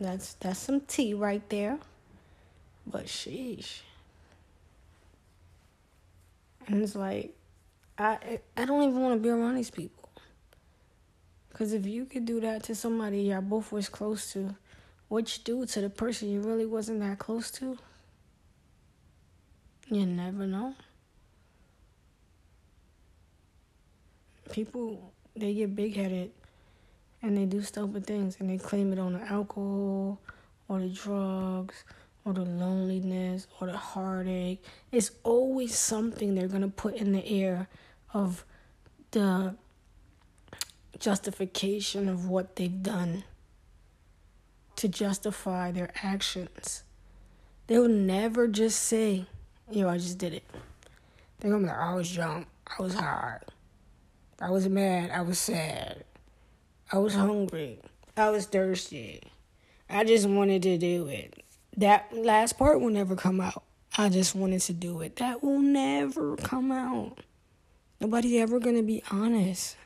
That's 0.00 0.32
that's 0.32 0.58
some 0.58 0.80
tea 0.80 1.14
right 1.14 1.48
there. 1.48 1.78
But 2.84 3.06
sheesh. 3.06 3.82
And 6.66 6.82
it's 6.82 6.96
like 6.96 7.36
I 7.96 8.40
I 8.56 8.64
don't 8.64 8.82
even 8.82 9.00
want 9.00 9.14
to 9.14 9.20
be 9.20 9.28
around 9.28 9.54
these 9.54 9.70
people. 9.70 10.10
Cause 11.54 11.72
if 11.72 11.86
you 11.86 12.04
could 12.04 12.24
do 12.24 12.40
that 12.40 12.64
to 12.64 12.74
somebody 12.74 13.22
y'all 13.22 13.40
both 13.40 13.70
was 13.70 13.88
close 13.88 14.32
to, 14.32 14.56
what 15.06 15.38
you 15.38 15.44
do 15.44 15.66
to 15.66 15.80
the 15.80 15.88
person 15.88 16.30
you 16.30 16.40
really 16.40 16.66
wasn't 16.66 16.98
that 16.98 17.20
close 17.20 17.52
to, 17.52 17.78
you 19.88 20.04
never 20.04 20.48
know. 20.48 20.74
People 24.50 25.12
they 25.36 25.54
get 25.54 25.76
big 25.76 25.96
headed 25.96 26.30
and 27.22 27.36
they 27.36 27.44
do 27.44 27.62
stupid 27.62 28.06
things 28.06 28.36
and 28.40 28.50
they 28.50 28.58
claim 28.58 28.92
it 28.92 28.98
on 28.98 29.12
the 29.14 29.20
alcohol 29.20 30.20
or 30.68 30.80
the 30.80 30.88
drugs 30.88 31.84
or 32.24 32.32
the 32.32 32.44
loneliness 32.44 33.46
or 33.60 33.68
the 33.68 33.76
heartache. 33.76 34.62
It's 34.92 35.12
always 35.22 35.76
something 35.76 36.34
they're 36.34 36.48
gonna 36.48 36.68
put 36.68 36.94
in 36.96 37.12
the 37.12 37.26
air 37.26 37.68
of 38.12 38.44
the 39.12 39.54
justification 40.98 42.08
of 42.08 42.28
what 42.28 42.56
they've 42.56 42.82
done 42.82 43.24
to 44.76 44.88
justify 44.88 45.72
their 45.72 45.90
actions. 46.02 46.82
They 47.66 47.78
will 47.78 47.88
never 47.88 48.46
just 48.48 48.80
say, 48.82 49.26
Yo, 49.70 49.88
I 49.88 49.98
just 49.98 50.18
did 50.18 50.32
it. 50.32 50.44
They're 51.38 51.50
gonna 51.50 51.64
be 51.64 51.68
like, 51.68 51.78
I 51.78 51.94
was 51.94 52.12
drunk, 52.12 52.46
I 52.78 52.82
was 52.82 52.94
hard. 52.94 53.42
I 54.40 54.50
was 54.50 54.68
mad. 54.68 55.10
I 55.10 55.22
was 55.22 55.38
sad. 55.38 56.04
I 56.92 56.98
was 56.98 57.14
hungry. 57.14 57.80
I 58.16 58.30
was 58.30 58.46
thirsty. 58.46 59.22
I 59.90 60.04
just 60.04 60.28
wanted 60.28 60.62
to 60.62 60.78
do 60.78 61.08
it. 61.08 61.42
That 61.76 62.12
last 62.16 62.56
part 62.56 62.80
will 62.80 62.90
never 62.90 63.16
come 63.16 63.40
out. 63.40 63.64
I 63.96 64.08
just 64.08 64.34
wanted 64.34 64.60
to 64.62 64.72
do 64.72 65.00
it. 65.00 65.16
That 65.16 65.42
will 65.42 65.58
never 65.58 66.36
come 66.36 66.70
out. 66.70 67.18
Nobody's 68.00 68.40
ever 68.40 68.60
gonna 68.60 68.82
be 68.84 69.02
honest. 69.10 69.76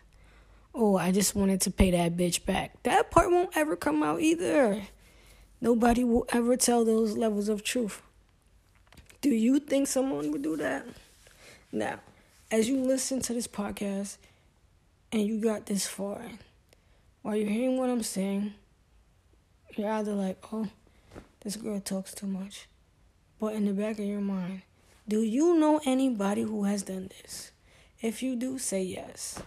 Oh, 0.75 0.97
I 0.97 1.13
just 1.13 1.35
wanted 1.35 1.63
to 1.63 1.71
pay 1.71 1.91
that 1.93 2.17
bitch 2.17 2.45
back. 2.45 2.83
That 2.83 3.11
part 3.11 3.31
won't 3.31 3.57
ever 3.57 3.75
come 3.75 4.03
out 4.03 4.21
either. 4.21 4.83
Nobody 5.61 6.05
will 6.05 6.27
ever 6.31 6.57
tell 6.57 6.85
those 6.85 7.17
levels 7.17 7.49
of 7.49 7.63
truth. 7.63 8.03
Do 9.23 9.31
you 9.31 9.61
think 9.61 9.87
someone 9.87 10.31
would 10.31 10.43
do 10.43 10.57
that? 10.57 10.85
Now, 11.71 12.01
as 12.51 12.69
you 12.69 12.83
listen 12.83 13.21
to 13.23 13.33
this 13.33 13.47
podcast 13.47 14.19
and 15.13 15.27
you 15.27 15.39
got 15.39 15.67
this 15.67 15.87
far, 15.87 16.23
while 17.21 17.37
you're 17.37 17.51
hearing 17.51 17.77
what 17.77 17.91
I'm 17.91 18.03
saying, 18.03 18.55
you're 19.77 19.91
either 19.91 20.15
like, 20.15 20.39
oh, 20.53 20.69
this 21.41 21.57
girl 21.57 21.81
talks 21.81 22.15
too 22.15 22.27
much. 22.27 22.67
But 23.39 23.55
in 23.55 23.67
the 23.67 23.73
back 23.73 23.99
of 23.99 24.05
your 24.07 24.21
mind, 24.21 24.63
do 25.07 25.21
you 25.21 25.59
know 25.59 25.81
anybody 25.85 26.43
who 26.43 26.65
has 26.65 26.83
done 26.83 27.11
this? 27.21 27.53
If 28.01 28.23
you 28.23 28.37
do, 28.37 28.59
say 28.59 28.83
yes. 28.83 29.41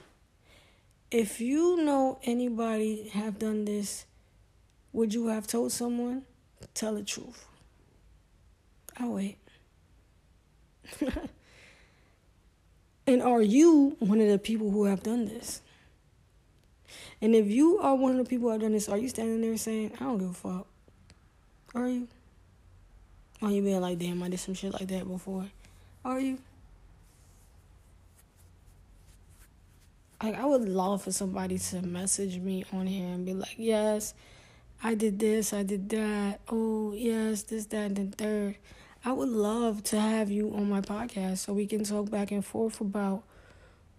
If 1.10 1.42
you 1.42 1.84
know 1.84 2.20
anybody 2.24 3.10
have 3.10 3.40
done 3.40 3.66
this, 3.66 4.06
would 4.94 5.14
you 5.14 5.28
have 5.28 5.48
told 5.48 5.72
someone? 5.72 6.24
Tell 6.74 6.96
the 6.96 7.04
truth. 7.04 7.46
I'll 8.98 9.14
wait. 9.14 9.38
and 13.08 13.22
are 13.22 13.42
you 13.42 13.96
one 14.00 14.20
of 14.20 14.28
the 14.28 14.40
people 14.40 14.72
who 14.72 14.86
have 14.86 15.04
done 15.04 15.26
this? 15.26 15.62
And 17.22 17.36
if 17.36 17.48
you 17.48 17.80
are 17.80 17.96
one 17.96 18.12
of 18.12 18.18
the 18.18 18.30
people 18.30 18.48
who 18.48 18.54
have 18.54 18.62
done 18.62 18.74
this, 18.74 18.90
are 18.90 18.98
you 18.98 19.10
standing 19.10 19.42
there 19.42 19.58
saying, 19.58 19.94
I 20.00 20.04
don't 20.04 20.18
give 20.18 20.30
a 20.30 20.34
fuck? 20.34 20.68
Are 21.74 21.88
you? 21.88 22.08
Are 23.42 23.52
you 23.52 23.62
being 23.62 23.82
like, 23.82 24.00
damn, 24.00 24.24
I 24.24 24.30
did 24.30 24.40
some 24.40 24.54
shit 24.54 24.74
like 24.74 24.88
that 24.88 25.08
before? 25.08 25.46
Are 26.04 26.20
you? 26.20 26.40
Like, 30.24 30.36
I 30.36 30.46
would 30.46 30.68
love 30.68 31.04
for 31.04 31.12
somebody 31.12 31.58
to 31.60 31.82
message 31.82 32.40
me 32.40 32.66
on 32.74 32.88
here 32.88 33.08
and 33.08 33.26
be 33.26 33.34
like, 33.34 33.56
yes, 33.58 34.14
I 34.84 34.96
did 34.96 35.20
this, 35.20 35.54
I 35.54 35.64
did 35.64 35.90
that. 35.90 36.40
Oh, 36.50 36.94
yes, 36.94 37.44
this, 37.44 37.66
that, 37.68 37.92
and 37.92 38.12
the 38.12 38.16
third. 38.16 38.56
I 39.08 39.12
would 39.12 39.30
love 39.30 39.84
to 39.84 40.00
have 40.00 40.32
you 40.32 40.52
on 40.56 40.68
my 40.68 40.82
podcast 40.82 41.38
so 41.38 41.54
we 41.54 41.68
can 41.68 41.84
talk 41.84 42.10
back 42.10 42.32
and 42.32 42.44
forth 42.44 42.82
about 42.82 43.22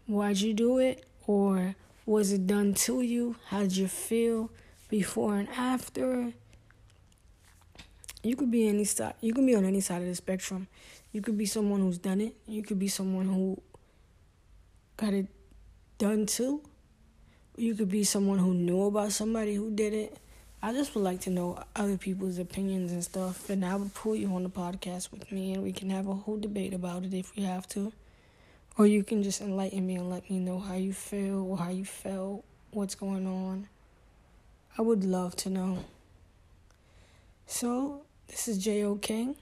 why'd 0.08 0.38
you 0.38 0.52
do 0.52 0.78
it 0.78 1.06
or 1.28 1.76
was 2.04 2.32
it 2.32 2.48
done 2.48 2.74
to 2.74 3.02
you? 3.02 3.36
How 3.46 3.60
did 3.60 3.76
you 3.76 3.86
feel 3.86 4.50
before 4.88 5.36
and 5.36 5.48
after? 5.50 6.32
You 8.24 8.34
could 8.34 8.50
be 8.50 8.66
any 8.66 8.82
side. 8.82 9.14
You 9.20 9.32
can 9.32 9.46
be 9.46 9.54
on 9.54 9.64
any 9.64 9.80
side 9.80 10.02
of 10.02 10.08
the 10.08 10.14
spectrum. 10.16 10.66
You 11.12 11.22
could 11.22 11.38
be 11.38 11.46
someone 11.46 11.82
who's 11.82 11.98
done 11.98 12.20
it. 12.20 12.34
You 12.48 12.64
could 12.64 12.80
be 12.80 12.88
someone 12.88 13.26
who 13.26 13.62
got 14.96 15.14
it 15.14 15.28
done 15.98 16.26
too. 16.26 16.62
You 17.56 17.76
could 17.76 17.90
be 17.90 18.02
someone 18.02 18.40
who 18.40 18.54
knew 18.54 18.82
about 18.82 19.12
somebody 19.12 19.54
who 19.54 19.70
did 19.70 19.92
it. 19.94 20.18
I 20.66 20.72
just 20.72 20.96
would 20.96 21.04
like 21.04 21.20
to 21.20 21.30
know 21.30 21.62
other 21.76 21.96
people's 21.96 22.38
opinions 22.38 22.90
and 22.90 23.04
stuff, 23.04 23.48
and 23.50 23.64
I 23.64 23.76
would 23.76 23.94
pull 23.94 24.16
you 24.16 24.34
on 24.34 24.42
the 24.42 24.50
podcast 24.50 25.12
with 25.12 25.30
me, 25.30 25.52
and 25.52 25.62
we 25.62 25.70
can 25.70 25.90
have 25.90 26.08
a 26.08 26.14
whole 26.14 26.38
debate 26.38 26.74
about 26.74 27.04
it 27.04 27.14
if 27.14 27.36
we 27.36 27.44
have 27.44 27.68
to. 27.68 27.92
Or 28.76 28.84
you 28.84 29.04
can 29.04 29.22
just 29.22 29.40
enlighten 29.40 29.86
me 29.86 29.94
and 29.94 30.10
let 30.10 30.28
me 30.28 30.40
know 30.40 30.58
how 30.58 30.74
you 30.74 30.92
feel 30.92 31.44
or 31.48 31.56
how 31.56 31.70
you 31.70 31.84
felt, 31.84 32.44
what's 32.72 32.96
going 32.96 33.28
on. 33.28 33.68
I 34.76 34.82
would 34.82 35.04
love 35.04 35.36
to 35.36 35.50
know. 35.50 35.84
So, 37.46 38.02
this 38.26 38.48
is 38.48 38.58
J.O. 38.58 38.96
King 38.96 39.36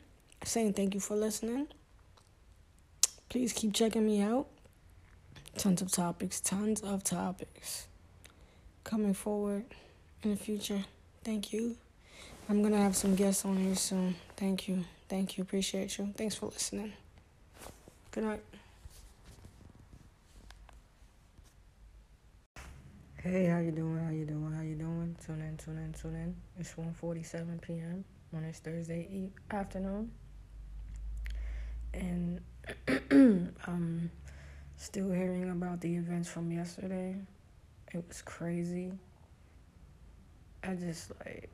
saying 0.44 0.74
thank 0.74 0.92
you 0.92 1.00
for 1.00 1.16
listening. 1.16 1.68
Please 3.30 3.54
keep 3.54 3.72
checking 3.72 4.04
me 4.04 4.20
out. 4.20 4.46
Tons 5.56 5.80
of 5.80 5.90
topics, 5.90 6.38
tons 6.38 6.82
of 6.82 7.02
topics 7.02 7.86
coming 8.84 9.14
forward 9.14 9.64
in 10.22 10.28
the 10.28 10.36
future. 10.36 10.84
Thank 11.24 11.54
you. 11.54 11.76
I'm 12.50 12.60
going 12.60 12.74
to 12.74 12.78
have 12.78 12.94
some 12.94 13.14
guests 13.14 13.46
on 13.46 13.56
here 13.56 13.74
soon. 13.74 14.14
Thank 14.36 14.68
you. 14.68 14.84
Thank 15.08 15.38
you. 15.38 15.42
Appreciate 15.42 15.96
you. 15.96 16.12
Thanks 16.14 16.34
for 16.34 16.46
listening. 16.46 16.92
Good 18.10 18.24
night. 18.24 18.42
Hey, 23.22 23.46
how 23.46 23.58
you 23.60 23.70
doing? 23.70 24.04
How 24.04 24.10
you 24.10 24.26
doing? 24.26 24.52
How 24.54 24.62
you 24.62 24.74
doing? 24.74 25.16
Tune 25.24 25.40
in, 25.40 25.56
tune 25.56 25.78
in, 25.78 25.94
tune 25.94 26.14
in. 26.14 26.36
It's 26.60 26.74
1.47 26.74 27.62
p.m. 27.62 28.04
on 28.36 28.42
this 28.42 28.58
Thursday 28.58 29.30
afternoon. 29.50 30.10
And 31.94 32.42
I'm 33.66 34.10
still 34.76 35.10
hearing 35.10 35.48
about 35.50 35.80
the 35.80 35.96
events 35.96 36.28
from 36.28 36.52
yesterday. 36.52 37.16
It 37.94 38.04
was 38.06 38.20
crazy. 38.20 38.92
I 40.66 40.74
just 40.74 41.12
like 41.24 41.48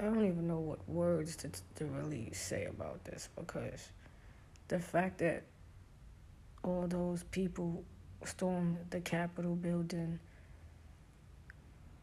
I 0.00 0.04
don't 0.04 0.24
even 0.24 0.48
know 0.48 0.58
what 0.58 0.88
words 0.88 1.36
to 1.36 1.50
to 1.76 1.84
really 1.86 2.30
say 2.32 2.64
about 2.64 3.04
this 3.04 3.28
because 3.36 3.90
the 4.68 4.78
fact 4.78 5.18
that 5.18 5.44
all 6.64 6.86
those 6.88 7.24
people 7.24 7.84
stormed 8.24 8.78
the 8.90 9.00
Capitol 9.00 9.54
building 9.54 10.18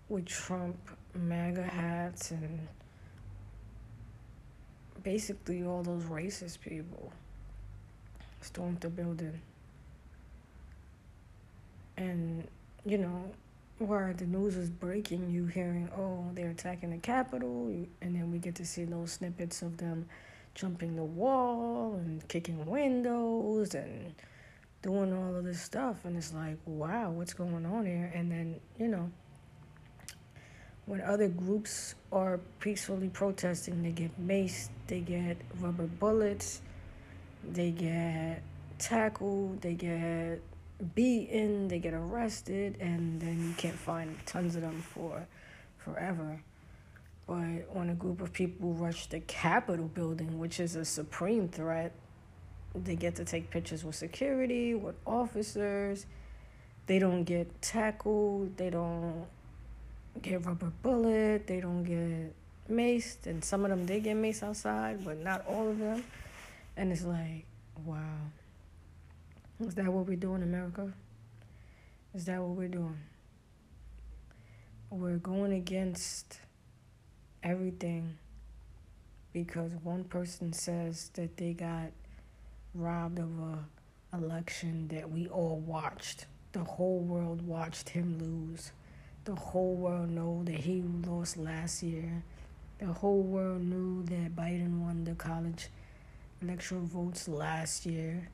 with 0.07 0.25
Trump 0.25 0.77
MAGA 1.13 1.63
hats 1.63 2.31
and 2.31 2.67
basically 5.03 5.63
all 5.63 5.83
those 5.83 6.03
racist 6.03 6.59
people 6.59 7.11
stormed 8.41 8.81
the 8.81 8.89
building. 8.89 9.39
And, 11.97 12.47
you 12.85 12.97
know, 12.97 13.31
where 13.79 14.13
the 14.13 14.25
news 14.25 14.57
is 14.57 14.69
breaking, 14.69 15.29
you 15.29 15.45
hearing, 15.45 15.89
oh, 15.97 16.29
they're 16.33 16.49
attacking 16.49 16.91
the 16.91 16.97
Capitol, 16.97 17.67
and 18.01 18.15
then 18.15 18.31
we 18.31 18.37
get 18.37 18.55
to 18.55 18.65
see 18.65 18.83
those 18.83 19.13
snippets 19.13 19.61
of 19.61 19.77
them 19.77 20.05
jumping 20.53 20.95
the 20.95 21.03
wall 21.03 21.93
and 21.93 22.27
kicking 22.27 22.65
windows 22.65 23.73
and 23.73 24.13
doing 24.81 25.13
all 25.13 25.35
of 25.35 25.45
this 25.45 25.61
stuff. 25.61 26.03
And 26.03 26.17
it's 26.17 26.33
like, 26.33 26.57
wow, 26.65 27.11
what's 27.11 27.33
going 27.33 27.65
on 27.65 27.85
here? 27.85 28.11
And 28.13 28.29
then, 28.29 28.59
you 28.77 28.89
know, 28.89 29.09
when 30.85 31.01
other 31.01 31.29
groups 31.29 31.95
are 32.11 32.39
peacefully 32.59 33.09
protesting, 33.09 33.81
they 33.83 33.91
get 33.91 34.19
maced, 34.19 34.69
they 34.87 34.99
get 34.99 35.37
rubber 35.59 35.85
bullets, 35.85 36.61
they 37.49 37.71
get 37.71 38.41
tackled, 38.77 39.61
they 39.61 39.75
get 39.75 40.41
beaten, 40.95 41.67
they 41.67 41.79
get 41.79 41.93
arrested, 41.93 42.77
and 42.79 43.21
then 43.21 43.47
you 43.47 43.53
can't 43.55 43.75
find 43.75 44.15
tons 44.25 44.55
of 44.55 44.61
them 44.61 44.81
for 44.81 45.27
forever. 45.77 46.41
But 47.27 47.75
when 47.75 47.89
a 47.89 47.93
group 47.93 48.21
of 48.21 48.33
people 48.33 48.73
rush 48.73 49.07
the 49.07 49.19
Capitol 49.19 49.87
building, 49.87 50.39
which 50.39 50.59
is 50.59 50.75
a 50.75 50.85
supreme 50.85 51.47
threat, 51.47 51.91
they 52.75 52.95
get 52.95 53.15
to 53.15 53.25
take 53.25 53.49
pictures 53.49 53.83
with 53.83 53.95
security, 53.95 54.73
with 54.73 54.95
officers. 55.05 56.05
They 56.85 56.99
don't 56.99 57.23
get 57.23 57.61
tackled. 57.61 58.57
They 58.57 58.69
don't 58.69 59.25
get 60.21 60.45
rubber 60.45 60.71
bullet. 60.81 61.47
They 61.47 61.59
don't 61.59 61.83
get 61.83 62.33
maced. 62.71 63.25
And 63.25 63.43
some 63.43 63.63
of 63.63 63.69
them 63.69 63.85
did 63.85 64.03
get 64.03 64.17
maced 64.17 64.43
outside, 64.43 65.03
but 65.03 65.19
not 65.19 65.45
all 65.47 65.69
of 65.69 65.77
them. 65.77 66.03
And 66.77 66.91
it's 66.91 67.03
like, 67.03 67.45
wow. 67.85 67.99
Is 69.61 69.75
that 69.75 69.91
what 69.91 70.07
we 70.07 70.15
do 70.15 70.35
in 70.35 70.43
America? 70.43 70.93
Is 72.15 72.23
that 72.25 72.41
what 72.41 72.55
we're 72.55 72.69
doing? 72.69 72.97
We're 74.89 75.17
going 75.17 75.51
against 75.51 76.39
everything 77.43 78.17
because 79.33 79.73
one 79.83 80.05
person 80.05 80.53
says 80.53 81.11
that 81.15 81.35
they 81.35 81.51
got 81.51 81.91
robbed 82.73 83.19
of 83.19 83.29
a 83.37 84.15
election 84.15 84.87
that 84.93 85.11
we 85.11 85.27
all 85.27 85.61
watched. 85.65 86.25
The 86.53 86.63
whole 86.63 86.99
world 86.99 87.41
watched 87.41 87.89
him 87.89 88.17
lose. 88.17 88.71
The 89.25 89.35
whole 89.35 89.75
world 89.75 90.09
know 90.09 90.41
that 90.45 90.55
he 90.55 90.83
lost 91.05 91.35
last 91.35 91.83
year. 91.83 92.23
The 92.79 92.87
whole 92.87 93.23
world 93.23 93.61
knew 93.61 94.03
that 94.03 94.37
Biden 94.37 94.79
won 94.79 95.03
the 95.03 95.15
college 95.15 95.67
electoral 96.41 96.85
votes 96.85 97.27
last 97.27 97.85
year. 97.85 98.29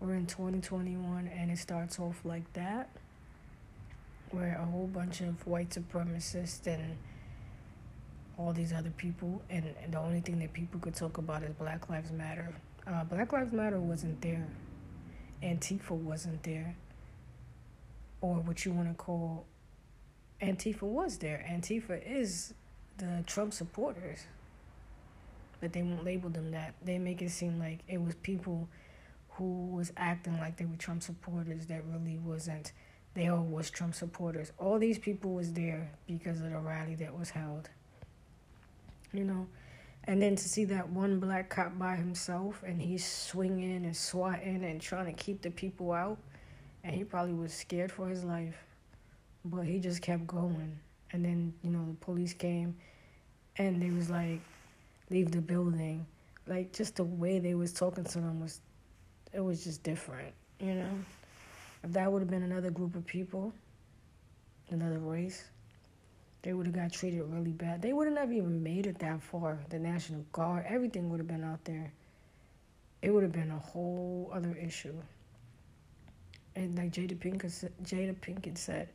We're 0.00 0.14
in 0.14 0.24
2021 0.24 1.28
and 1.28 1.50
it 1.50 1.58
starts 1.58 1.98
off 2.00 2.24
like 2.24 2.50
that, 2.54 2.88
where 4.30 4.58
a 4.58 4.64
whole 4.64 4.86
bunch 4.86 5.20
of 5.20 5.46
white 5.46 5.68
supremacists 5.68 6.66
and 6.66 6.96
all 8.38 8.54
these 8.54 8.72
other 8.72 8.90
people, 8.96 9.42
and, 9.50 9.74
and 9.82 9.92
the 9.92 9.98
only 9.98 10.20
thing 10.20 10.38
that 10.38 10.54
people 10.54 10.80
could 10.80 10.94
talk 10.94 11.18
about 11.18 11.42
is 11.42 11.52
Black 11.52 11.90
Lives 11.90 12.10
Matter. 12.10 12.48
Uh, 12.86 13.04
Black 13.04 13.30
Lives 13.34 13.52
Matter 13.52 13.78
wasn't 13.78 14.18
there, 14.22 14.48
Antifa 15.42 15.90
wasn't 15.90 16.42
there, 16.44 16.74
or 18.22 18.36
what 18.36 18.64
you 18.64 18.72
want 18.72 18.88
to 18.88 18.94
call 18.94 19.44
Antifa 20.40 20.82
was 20.82 21.18
there. 21.18 21.44
Antifa 21.46 22.00
is 22.06 22.54
the 22.96 23.22
Trump 23.26 23.52
supporters, 23.52 24.20
but 25.60 25.74
they 25.74 25.82
won't 25.82 26.04
label 26.04 26.30
them 26.30 26.52
that. 26.52 26.72
They 26.82 26.96
make 26.96 27.20
it 27.20 27.30
seem 27.30 27.58
like 27.58 27.80
it 27.86 28.00
was 28.00 28.14
people 28.22 28.66
who 29.32 29.68
was 29.68 29.92
acting 29.96 30.38
like 30.38 30.56
they 30.56 30.64
were 30.64 30.76
Trump 30.76 31.02
supporters 31.02 31.66
that 31.66 31.84
really 31.86 32.18
wasn't. 32.18 32.72
They 33.14 33.28
all 33.28 33.42
was 33.42 33.70
Trump 33.70 33.94
supporters. 33.94 34.52
All 34.58 34.78
these 34.78 34.98
people 34.98 35.34
was 35.34 35.52
there 35.52 35.90
because 36.06 36.40
of 36.40 36.50
the 36.50 36.58
rally 36.58 36.94
that 36.96 37.18
was 37.18 37.30
held. 37.30 37.68
You 39.12 39.24
know, 39.24 39.46
and 40.04 40.22
then 40.22 40.36
to 40.36 40.48
see 40.48 40.64
that 40.66 40.88
one 40.88 41.18
black 41.18 41.50
cop 41.50 41.78
by 41.78 41.96
himself 41.96 42.62
and 42.64 42.80
he's 42.80 43.04
swinging 43.04 43.84
and 43.84 43.96
swatting 43.96 44.64
and 44.64 44.80
trying 44.80 45.06
to 45.06 45.12
keep 45.12 45.42
the 45.42 45.50
people 45.50 45.92
out, 45.92 46.18
and 46.84 46.94
he 46.94 47.04
probably 47.04 47.34
was 47.34 47.52
scared 47.52 47.90
for 47.90 48.08
his 48.08 48.24
life, 48.24 48.56
but 49.44 49.62
he 49.62 49.78
just 49.78 50.00
kept 50.02 50.26
going. 50.26 50.78
And 51.12 51.24
then 51.24 51.52
you 51.62 51.70
know 51.70 51.84
the 51.86 51.94
police 51.94 52.32
came, 52.32 52.76
and 53.56 53.82
they 53.82 53.90
was 53.90 54.08
like, 54.10 54.40
leave 55.10 55.32
the 55.32 55.40
building. 55.40 56.06
Like 56.46 56.72
just 56.72 56.96
the 56.96 57.04
way 57.04 57.38
they 57.38 57.54
was 57.54 57.72
talking 57.72 58.04
to 58.04 58.20
them 58.20 58.40
was, 58.40 58.60
it 59.32 59.40
was 59.40 59.64
just 59.64 59.82
different. 59.82 60.32
You 60.58 60.74
know, 60.74 60.90
if 61.82 61.92
that 61.92 62.10
would 62.10 62.20
have 62.20 62.30
been 62.30 62.42
another 62.42 62.70
group 62.70 62.94
of 62.94 63.06
people, 63.06 63.52
another 64.70 64.98
race, 64.98 65.44
they 66.42 66.52
would 66.52 66.66
have 66.66 66.74
got 66.74 66.92
treated 66.92 67.22
really 67.22 67.52
bad. 67.52 67.82
They 67.82 67.92
would 67.92 68.06
have 68.06 68.14
never 68.14 68.32
even 68.32 68.62
made 68.62 68.86
it 68.86 68.98
that 69.00 69.22
far. 69.22 69.58
The 69.68 69.78
National 69.78 70.24
Guard, 70.32 70.64
everything 70.66 71.10
would 71.10 71.20
have 71.20 71.28
been 71.28 71.44
out 71.44 71.64
there. 71.64 71.92
It 73.02 73.10
would 73.10 73.22
have 73.22 73.32
been 73.32 73.50
a 73.50 73.58
whole 73.58 74.30
other 74.32 74.54
issue. 74.54 74.94
And 76.56 76.76
like 76.76 76.92
Jada 76.92 77.16
Pinkett, 77.16 77.70
Jada 77.84 78.14
Pinkett 78.16 78.58
said, 78.58 78.88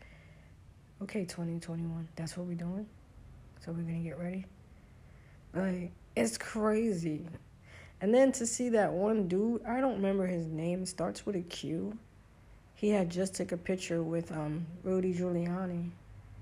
okay, 1.01 1.25
2021, 1.25 2.07
that's 2.15 2.35
what 2.37 2.47
we're 2.47 2.55
doing. 2.55 2.85
So 3.61 3.71
we're 3.71 3.81
going 3.81 4.03
to 4.03 4.09
get 4.09 4.19
ready. 4.19 4.45
Like, 5.53 5.91
it's 6.15 6.37
crazy. 6.37 7.25
And 8.01 8.13
then 8.13 8.31
to 8.33 8.45
see 8.45 8.69
that 8.69 8.91
one 8.91 9.27
dude, 9.27 9.63
I 9.65 9.79
don't 9.79 9.95
remember 9.95 10.27
his 10.27 10.47
name, 10.47 10.85
starts 10.85 11.25
with 11.25 11.35
a 11.35 11.41
Q. 11.41 11.97
He 12.75 12.89
had 12.89 13.09
just 13.09 13.35
took 13.35 13.51
a 13.51 13.57
picture 13.57 14.03
with 14.03 14.31
um 14.31 14.65
Rudy 14.83 15.13
Giuliani. 15.13 15.89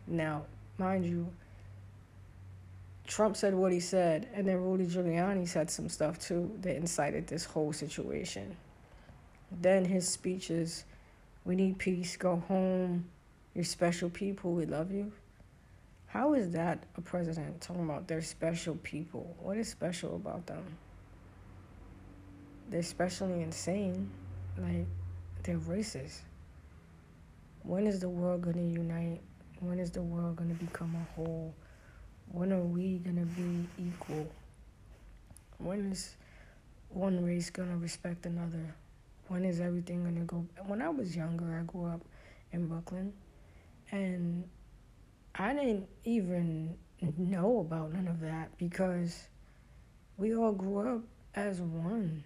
Now, 0.07 0.45
mind 0.77 1.05
you, 1.05 1.31
Trump 3.05 3.37
said 3.37 3.53
what 3.53 3.71
he 3.71 3.79
said, 3.79 4.29
and 4.33 4.47
then 4.47 4.57
Rudy 4.57 4.85
Giuliani 4.85 5.47
said 5.47 5.69
some 5.69 5.89
stuff 5.89 6.19
too 6.19 6.51
that 6.61 6.75
incited 6.75 7.27
this 7.27 7.45
whole 7.45 7.71
situation. 7.71 8.55
Then 9.61 9.85
his 9.85 10.07
speeches, 10.07 10.85
we 11.45 11.55
need 11.55 11.77
peace, 11.77 12.17
go 12.17 12.37
home, 12.47 13.05
you're 13.53 13.63
special 13.63 14.09
people, 14.09 14.53
we 14.53 14.65
love 14.65 14.91
you. 14.91 15.11
How 16.07 16.33
is 16.33 16.51
that 16.51 16.83
a 16.97 17.01
president 17.01 17.61
talking 17.61 17.83
about 17.83 18.07
they're 18.07 18.21
special 18.21 18.75
people? 18.83 19.35
What 19.39 19.57
is 19.57 19.67
special 19.67 20.15
about 20.15 20.47
them? 20.47 20.63
They're 22.69 22.79
especially 22.79 23.41
insane. 23.41 24.09
Like, 24.57 24.87
they're 25.43 25.57
racist. 25.57 26.19
When 27.63 27.87
is 27.87 27.99
the 27.99 28.09
world 28.09 28.41
going 28.41 28.55
to 28.55 28.79
unite? 28.79 29.21
When 29.59 29.79
is 29.79 29.91
the 29.91 30.01
world 30.01 30.35
going 30.37 30.49
to 30.49 30.65
become 30.65 30.95
a 30.95 31.13
whole? 31.15 31.53
When 32.31 32.51
are 32.51 32.61
we 32.61 32.97
going 32.99 33.17
to 33.17 33.25
be 33.25 33.67
equal? 33.87 34.27
When 35.59 35.91
is 35.91 36.15
one 36.89 37.23
race 37.23 37.49
going 37.49 37.69
to 37.69 37.77
respect 37.77 38.25
another? 38.25 38.75
When 39.27 39.45
is 39.45 39.59
everything 39.59 40.03
going 40.03 40.15
to 40.15 40.25
go? 40.25 40.45
When 40.65 40.81
I 40.81 40.89
was 40.89 41.15
younger, 41.15 41.57
I 41.59 41.63
grew 41.63 41.85
up 41.85 42.01
in 42.51 42.67
Brooklyn. 42.67 43.13
And 43.91 44.43
I 45.35 45.53
didn't 45.53 45.87
even 46.03 46.75
know 47.17 47.59
about 47.59 47.93
none 47.93 48.07
of 48.07 48.19
that 48.21 48.57
because 48.57 49.27
we 50.17 50.35
all 50.35 50.51
grew 50.51 50.95
up 50.95 51.01
as 51.35 51.61
one. 51.61 52.23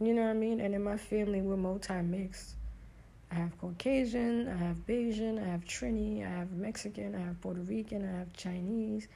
You 0.00 0.14
know 0.14 0.22
what 0.22 0.30
I 0.30 0.34
mean? 0.34 0.60
And 0.60 0.74
in 0.74 0.82
my 0.82 0.96
family, 0.96 1.42
we're 1.42 1.56
multi 1.56 2.00
mixed. 2.02 2.56
I 3.30 3.34
have 3.34 3.56
Caucasian, 3.58 4.48
I 4.48 4.56
have 4.56 4.78
Bajan, 4.86 5.40
I 5.40 5.48
have 5.48 5.64
Trini, 5.64 6.26
I 6.26 6.30
have 6.30 6.50
Mexican, 6.50 7.14
I 7.14 7.20
have 7.20 7.40
Puerto 7.40 7.60
Rican, 7.60 8.08
I 8.08 8.18
have 8.18 8.32
Chinese. 8.32 9.06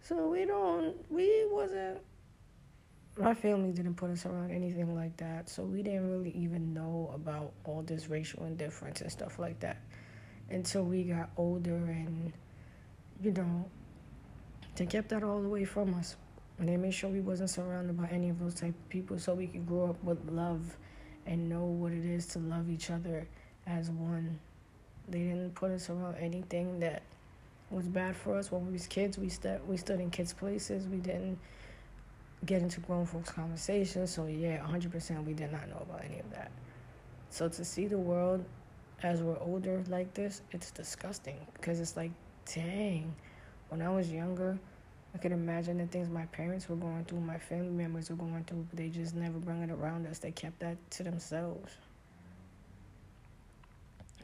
So 0.00 0.28
we 0.28 0.46
don't, 0.46 0.96
we 1.10 1.46
wasn't, 1.50 1.98
my 3.18 3.34
family 3.34 3.72
didn't 3.72 3.96
put 3.96 4.08
us 4.10 4.24
around 4.24 4.50
anything 4.50 4.94
like 4.94 5.14
that. 5.18 5.50
So 5.50 5.62
we 5.62 5.82
didn't 5.82 6.10
really 6.10 6.30
even 6.30 6.72
know 6.72 7.10
about 7.14 7.52
all 7.64 7.82
this 7.82 8.08
racial 8.08 8.44
indifference 8.44 9.02
and 9.02 9.12
stuff 9.12 9.38
like 9.38 9.60
that 9.60 9.76
until 10.50 10.82
we 10.82 11.04
got 11.04 11.30
older 11.36 11.76
and 11.76 12.32
you 13.22 13.30
know 13.32 13.64
they 14.76 14.86
kept 14.86 15.08
that 15.10 15.22
all 15.22 15.40
the 15.40 15.48
way 15.48 15.64
from 15.64 15.94
us 15.94 16.16
and 16.60 16.68
they 16.68 16.76
made 16.76 16.92
sure 16.92 17.08
we 17.08 17.20
wasn't 17.20 17.48
surrounded 17.48 17.96
by 17.96 18.06
any 18.08 18.28
of 18.28 18.38
those 18.38 18.54
type 18.54 18.74
of 18.74 18.88
people 18.90 19.18
so 19.18 19.32
we 19.32 19.46
could 19.46 19.66
grow 19.66 19.88
up 19.88 20.04
with 20.04 20.18
love 20.30 20.76
and 21.26 21.48
know 21.48 21.64
what 21.64 21.90
it 21.90 22.04
is 22.04 22.26
to 22.26 22.38
love 22.38 22.68
each 22.68 22.90
other 22.90 23.26
as 23.66 23.90
one. 23.90 24.38
They 25.08 25.20
didn't 25.20 25.54
put 25.54 25.70
us 25.70 25.88
around 25.88 26.16
anything 26.16 26.78
that 26.80 27.02
was 27.70 27.88
bad 27.88 28.14
for 28.14 28.36
us 28.36 28.52
when 28.52 28.66
we 28.66 28.74
was 28.74 28.86
kids. 28.86 29.18
We 29.18 29.30
stood 29.30 29.66
we 29.66 29.78
stood 29.78 30.00
in 30.00 30.10
kids 30.10 30.34
places. 30.34 30.86
We 30.86 30.98
didn't 30.98 31.38
get 32.44 32.60
into 32.60 32.80
grown 32.80 33.06
folks 33.06 33.30
conversations. 33.30 34.10
So 34.10 34.26
yeah 34.26 34.58
100% 34.58 35.24
we 35.24 35.32
did 35.32 35.52
not 35.52 35.66
know 35.66 35.78
about 35.88 36.04
any 36.04 36.18
of 36.18 36.30
that. 36.32 36.50
So 37.30 37.48
to 37.48 37.64
see 37.64 37.86
the 37.86 37.98
world 37.98 38.44
as 39.02 39.22
we're 39.22 39.38
older 39.40 39.82
like 39.88 40.12
this, 40.12 40.42
it's 40.50 40.70
disgusting 40.70 41.38
because 41.54 41.80
it's 41.80 41.96
like, 41.96 42.10
dang, 42.54 43.14
when 43.70 43.80
I 43.80 43.88
was 43.88 44.12
younger, 44.12 44.58
I 45.14 45.18
could 45.18 45.32
imagine 45.32 45.78
the 45.78 45.86
things 45.86 46.08
my 46.08 46.26
parents 46.26 46.68
were 46.68 46.76
going 46.76 47.04
through, 47.04 47.20
my 47.20 47.38
family 47.38 47.70
members 47.70 48.10
were 48.10 48.16
going 48.16 48.44
through, 48.44 48.66
but 48.70 48.78
they 48.78 48.88
just 48.88 49.14
never 49.14 49.38
brought 49.38 49.62
it 49.62 49.70
around 49.70 50.06
us. 50.06 50.18
They 50.18 50.30
kept 50.30 50.60
that 50.60 50.76
to 50.92 51.02
themselves. 51.02 51.72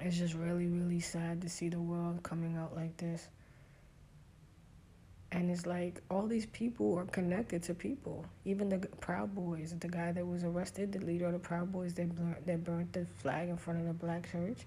It's 0.00 0.16
just 0.16 0.34
really, 0.34 0.66
really 0.66 1.00
sad 1.00 1.40
to 1.42 1.48
see 1.48 1.68
the 1.68 1.80
world 1.80 2.22
coming 2.22 2.56
out 2.56 2.76
like 2.76 2.96
this. 2.98 3.28
And 5.32 5.50
it's 5.50 5.66
like 5.66 6.00
all 6.10 6.26
these 6.26 6.46
people 6.46 6.96
are 6.96 7.04
connected 7.06 7.62
to 7.64 7.74
people. 7.74 8.24
Even 8.44 8.68
the 8.68 8.78
Proud 9.00 9.34
Boys, 9.34 9.74
the 9.78 9.88
guy 9.88 10.12
that 10.12 10.24
was 10.24 10.44
arrested, 10.44 10.92
the 10.92 11.00
leader 11.00 11.26
of 11.26 11.32
the 11.32 11.38
Proud 11.38 11.72
Boys 11.72 11.94
that 11.94 12.14
burnt, 12.14 12.46
that 12.46 12.62
burnt 12.62 12.92
the 12.92 13.06
flag 13.18 13.48
in 13.48 13.56
front 13.56 13.80
of 13.80 13.86
the 13.86 13.92
black 13.92 14.30
church. 14.30 14.58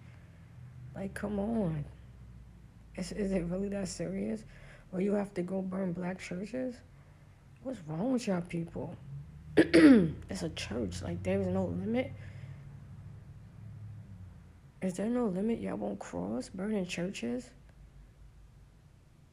Like, 0.93 1.13
come 1.13 1.39
on. 1.39 1.86
Is, 2.95 3.13
is 3.13 3.32
it 3.32 3.45
really 3.45 3.69
that 3.69 3.88
serious? 3.88 4.43
Or 4.91 5.02
you 5.02 5.13
have 5.13 5.34
to 5.36 5.41
go 5.41 5.62
burn 5.62 5.93
black 5.93 6.19
churches? 6.19 6.75
What's 7.63 7.80
wrong 7.88 8.13
with 8.13 8.28
y'all 8.28 8.41
people? 8.41 8.95
it's 9.58 10.43
a 10.43 10.49
church. 10.49 11.02
Like, 11.02 11.21
there 11.23 11.39
is 11.39 11.47
no 11.47 11.65
limit. 11.65 12.12
Is 14.82 14.93
there 14.93 15.08
no 15.08 15.25
limit 15.25 15.60
y'all 15.60 15.75
won't 15.75 15.99
cross 15.99 16.49
burning 16.49 16.86
churches? 16.86 17.49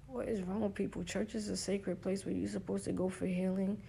What 0.08 0.28
is 0.28 0.42
wrong 0.42 0.62
with 0.62 0.74
people? 0.74 1.04
Church 1.04 1.34
is 1.34 1.48
a 1.48 1.56
sacred 1.56 2.02
place 2.02 2.24
where 2.24 2.34
you're 2.34 2.48
supposed 2.48 2.84
to 2.84 2.92
go 2.92 3.08
for 3.08 3.26
healing, 3.26 3.80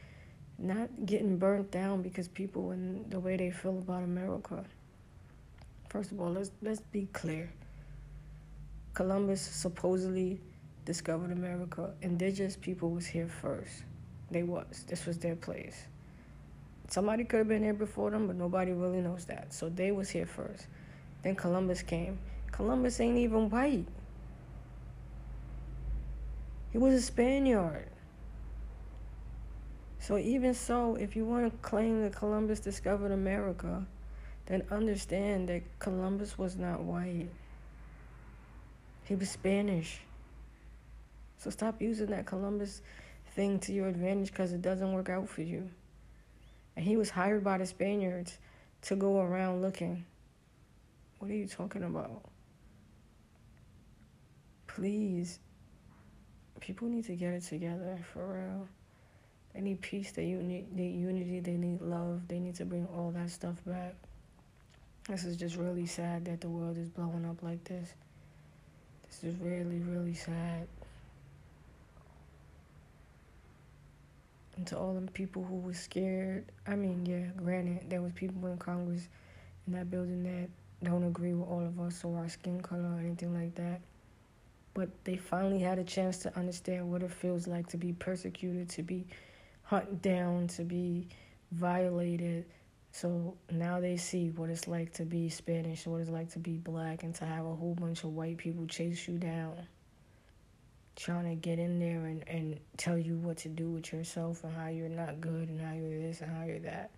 not 0.60 0.90
getting 1.06 1.38
burnt 1.38 1.72
down 1.72 2.02
because 2.02 2.28
people 2.28 2.72
and 2.72 3.10
the 3.10 3.20
way 3.20 3.38
they 3.38 3.50
feel 3.50 3.78
about 3.80 4.04
America. 4.04 4.64
First 5.90 6.12
of 6.12 6.20
all, 6.20 6.32
let's 6.32 6.52
let's 6.62 6.82
be 6.82 7.08
clear. 7.14 7.50
Columbus 8.94 9.42
supposedly 9.42 10.40
discovered 10.88 11.34
America. 11.34 11.93
Indigenous 12.02 12.56
people 12.56 12.89
was 12.89 13.06
here 13.06 13.28
first. 13.28 13.84
They 14.32 14.43
was. 14.43 14.86
This 14.88 15.06
was 15.06 15.17
their 15.17 15.36
place. 15.36 15.84
Somebody 16.88 17.26
could 17.26 17.39
have 17.39 17.47
been 17.50 17.62
here 17.62 17.73
before 17.73 18.10
them, 18.10 18.26
but 18.26 18.38
nobody 18.38 18.71
really 18.71 19.02
knows 19.02 19.26
that. 19.26 19.54
So 19.54 19.67
they 19.67 19.91
was 19.91 20.10
here 20.10 20.26
first. 20.26 20.67
Then 21.23 21.36
Columbus 21.36 21.82
came. 21.82 22.17
Columbus 22.54 23.02
ain't 23.02 23.17
even 23.17 23.50
white. 23.50 23.86
He 26.71 26.78
was 26.78 26.93
a 26.93 27.02
Spaniard. 27.02 27.89
So, 30.00 30.17
even 30.17 30.54
so, 30.54 30.95
if 30.95 31.17
you 31.17 31.26
want 31.26 31.52
to 31.52 31.58
claim 31.58 32.02
that 32.04 32.15
Columbus 32.15 32.62
discovered 32.62 33.12
America, 33.12 33.86
then 34.45 34.63
understand 34.71 35.50
that 35.50 35.63
Columbus 35.80 36.38
was 36.38 36.56
not 36.56 36.82
white. 36.82 37.28
He 39.04 39.15
was 39.15 39.30
Spanish. 39.30 40.00
So, 41.38 41.50
stop 41.50 41.82
using 41.82 42.08
that 42.08 42.26
Columbus 42.26 42.82
thing 43.36 43.60
to 43.60 43.73
your 43.73 43.88
advantage 43.88 44.32
because 44.32 44.54
it 44.54 44.62
doesn't 44.62 44.93
work 44.93 45.10
out 45.10 45.30
for 45.30 45.41
you. 45.41 45.69
And 46.76 46.86
he 46.86 46.97
was 46.97 47.10
hired 47.10 47.43
by 47.43 47.58
the 47.58 47.65
Spaniards 47.65 48.38
to 48.84 48.95
go 48.95 49.19
around 49.19 49.62
looking. 49.62 50.06
What 51.19 51.32
are 51.32 51.36
you 51.36 51.47
talking 51.47 51.84
about? 51.84 52.23
Please 54.67 55.39
people 56.60 56.88
need 56.88 57.06
to 57.06 57.15
get 57.15 57.34
it 57.34 57.43
together 57.43 57.97
for 58.13 58.34
real. 58.34 58.67
They 59.54 59.62
need 59.62 59.82
peace, 59.82 60.12
they 60.12 60.26
need, 60.26 60.76
they 60.76 60.84
unity, 60.84 61.39
they 61.39 61.58
need 61.58 61.82
love. 61.82 62.28
They 62.28 62.39
need 62.39 62.56
to 62.56 62.65
bring 62.65 62.88
all 62.95 63.12
that 63.12 63.30
stuff 63.30 63.56
back. 63.65 63.95
This 65.08 65.23
is 65.23 65.38
just 65.38 65.56
really 65.56 65.86
sad 65.86 66.26
that 66.26 66.41
the 66.41 66.50
world 66.50 66.78
is 66.78 66.89
blowing 66.89 67.26
up 67.26 67.41
like 67.41 67.63
this. 67.63 67.93
This 69.08 69.23
is 69.23 69.39
really, 69.39 69.80
really 69.80 70.13
sad. 70.13 70.67
And 74.58 74.67
to 74.67 74.78
all 74.78 74.93
them 74.93 75.08
people 75.13 75.43
who 75.43 75.56
were 75.56 75.74
scared, 75.74 76.52
I 76.65 76.76
mean, 76.76 77.06
yeah, 77.06 77.28
granted, 77.41 77.89
there 77.89 78.02
was 78.02 78.12
people 78.13 78.48
in 78.48 78.58
Congress 78.58 79.08
in 79.67 79.74
that 79.74 79.89
building 79.89 80.24
that 80.24 80.50
don't 80.84 81.04
agree 81.04 81.34
with 81.34 81.48
all 81.48 81.62
of 81.62 81.80
us 81.80 82.04
or 82.04 82.17
our 82.17 82.28
skin 82.28 82.60
color 82.62 82.91
or 82.96 83.00
anything 83.00 83.34
like 83.34 83.56
that. 83.56 83.82
But 84.74 84.89
they 85.04 85.15
finally 85.15 85.60
had 85.60 85.80
a 85.80 85.84
chance 85.84 86.17
to 86.20 86.36
understand 86.38 86.91
what 86.91 87.04
it 87.04 87.12
feels 87.12 87.48
like 87.48 87.67
to 87.70 87.78
be 87.78 87.93
persecuted, 87.93 88.70
to 88.70 88.84
be 88.84 89.06
hunted 89.63 90.02
down, 90.02 90.48
to 90.48 90.63
be 90.63 91.08
violated, 91.52 92.46
So 92.91 93.36
now 93.52 93.80
they 93.80 93.98
see 93.98 94.30
what 94.32 94.50
it's 94.50 94.67
like 94.67 94.93
to 94.93 95.06
be 95.06 95.30
Spanish, 95.30 95.86
what 95.86 96.02
it's 96.02 96.10
like 96.10 96.32
to 96.32 96.39
be 96.39 96.58
black, 96.58 97.04
and 97.04 97.13
to 97.15 97.26
have 97.26 97.46
a 97.46 97.56
whole 97.56 97.76
bunch 97.76 98.04
of 98.04 98.15
white 98.15 98.38
people 98.38 98.65
chase 98.65 99.08
you 99.08 99.17
down, 99.17 99.56
trying 100.98 101.30
to 101.30 101.36
get 101.36 101.60
in 101.60 101.80
there 101.80 102.06
and, 102.08 102.28
and 102.28 102.60
tell 102.76 102.98
you 102.98 103.16
what 103.18 103.38
to 103.38 103.50
do 103.50 103.70
with 103.70 103.94
yourself 103.94 104.44
and 104.44 104.54
how 104.54 104.68
you're 104.68 104.90
not 104.90 105.22
good 105.22 105.48
and 105.48 105.62
how 105.62 105.74
you're 105.74 106.02
this 106.02 106.22
and 106.22 106.36
how 106.36 106.44
you're 106.44 106.60
that. 106.60 106.90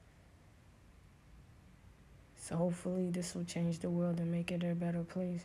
So 2.37 2.55
hopefully 2.55 3.09
this 3.11 3.35
will 3.35 3.43
change 3.43 3.79
the 3.79 3.89
world 3.89 4.19
and 4.19 4.31
make 4.31 4.51
it 4.51 4.63
a 4.63 4.73
better 4.73 5.03
place. 5.03 5.43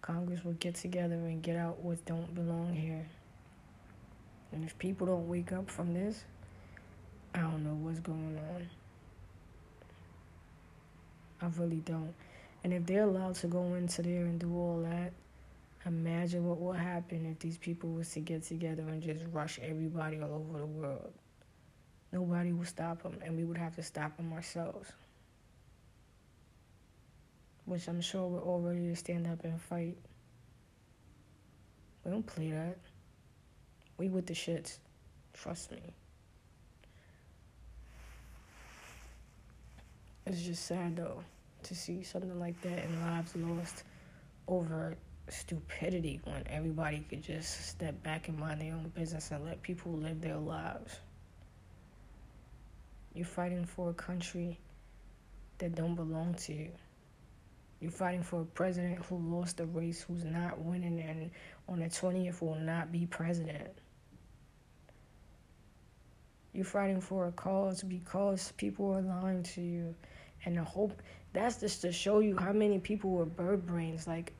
Congress 0.00 0.42
will 0.42 0.54
get 0.54 0.74
together 0.74 1.14
and 1.14 1.42
get 1.42 1.56
out 1.56 1.80
what 1.80 2.04
don't 2.06 2.34
belong 2.34 2.74
here. 2.74 3.06
And 4.52 4.64
if 4.64 4.76
people 4.78 5.06
don't 5.06 5.28
wake 5.28 5.52
up 5.52 5.70
from 5.70 5.92
this, 5.92 6.24
I 7.34 7.40
don't 7.40 7.62
know 7.62 7.74
what's 7.74 8.00
going 8.00 8.38
on. 8.54 8.68
I 11.42 11.60
really 11.60 11.82
don't. 11.84 12.14
And 12.64 12.72
if 12.72 12.86
they're 12.86 13.04
allowed 13.04 13.34
to 13.36 13.48
go 13.48 13.74
into 13.74 14.02
there 14.02 14.24
and 14.24 14.38
do 14.38 14.54
all 14.56 14.82
that, 14.88 15.12
imagine 16.22 16.46
what 16.46 16.60
will 16.60 16.72
happen 16.72 17.26
if 17.26 17.40
these 17.40 17.58
people 17.58 17.90
was 17.90 18.08
to 18.10 18.20
get 18.20 18.44
together 18.44 18.82
and 18.82 19.02
just 19.02 19.24
rush 19.32 19.58
everybody 19.60 20.20
all 20.20 20.46
over 20.48 20.58
the 20.60 20.66
world. 20.66 21.12
Nobody 22.12 22.52
would 22.52 22.68
stop 22.68 23.02
them, 23.02 23.18
and 23.24 23.36
we 23.36 23.42
would 23.42 23.58
have 23.58 23.74
to 23.74 23.82
stop 23.82 24.16
them 24.16 24.32
ourselves. 24.32 24.92
Which 27.64 27.88
I'm 27.88 28.00
sure 28.00 28.28
we're 28.28 28.40
all 28.40 28.60
ready 28.60 28.86
to 28.86 28.94
stand 28.94 29.26
up 29.26 29.42
and 29.42 29.60
fight. 29.60 29.96
We 32.04 32.12
don't 32.12 32.24
play 32.24 32.52
that. 32.52 32.78
We 33.98 34.08
with 34.08 34.26
the 34.26 34.34
shits. 34.34 34.78
Trust 35.32 35.72
me. 35.72 35.82
It's 40.26 40.42
just 40.42 40.66
sad 40.66 40.94
though 40.96 41.24
to 41.64 41.74
see 41.74 42.04
something 42.04 42.38
like 42.38 42.60
that 42.62 42.84
and 42.84 43.00
lives 43.10 43.34
lost 43.34 43.82
over 44.46 44.96
stupidity 45.32 46.20
when 46.24 46.42
everybody 46.48 47.00
could 47.08 47.22
just 47.22 47.68
step 47.68 48.02
back 48.02 48.28
and 48.28 48.38
mind 48.38 48.60
their 48.60 48.74
own 48.74 48.92
business 48.94 49.30
and 49.30 49.44
let 49.44 49.62
people 49.62 49.92
live 49.92 50.20
their 50.20 50.36
lives. 50.36 51.00
You're 53.14 53.26
fighting 53.26 53.64
for 53.64 53.90
a 53.90 53.94
country 53.94 54.58
that 55.58 55.74
don't 55.74 55.94
belong 55.94 56.34
to 56.34 56.52
you. 56.52 56.70
You're 57.80 57.90
fighting 57.90 58.22
for 58.22 58.42
a 58.42 58.44
president 58.44 59.04
who 59.06 59.16
lost 59.16 59.56
the 59.56 59.66
race, 59.66 60.02
who's 60.02 60.24
not 60.24 60.58
winning, 60.60 61.00
and 61.00 61.30
on 61.68 61.80
the 61.80 61.86
20th 61.86 62.40
will 62.40 62.54
not 62.54 62.92
be 62.92 63.06
president. 63.06 63.70
You're 66.52 66.64
fighting 66.64 67.00
for 67.00 67.26
a 67.26 67.32
cause 67.32 67.82
because 67.82 68.52
people 68.56 68.92
are 68.94 69.02
lying 69.02 69.42
to 69.42 69.60
you. 69.60 69.94
And 70.44 70.56
the 70.56 70.64
hope 70.64 71.00
that's 71.32 71.60
just 71.60 71.82
to 71.82 71.92
show 71.92 72.18
you 72.18 72.36
how 72.36 72.52
many 72.52 72.78
people 72.78 73.18
are 73.20 73.24
bird 73.24 73.66
brains. 73.66 74.06
Like 74.06 74.32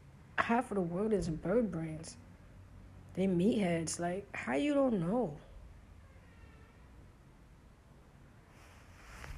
half 0.43 0.71
of 0.71 0.75
the 0.75 0.83
world 0.83 1.13
is 1.13 1.29
bird 1.29 1.71
brains. 1.71 2.17
They 3.15 3.27
meatheads. 3.27 4.01
Like 4.01 4.27
how 4.35 4.55
you 4.55 4.75
don't 4.75 5.01
know? 5.01 5.37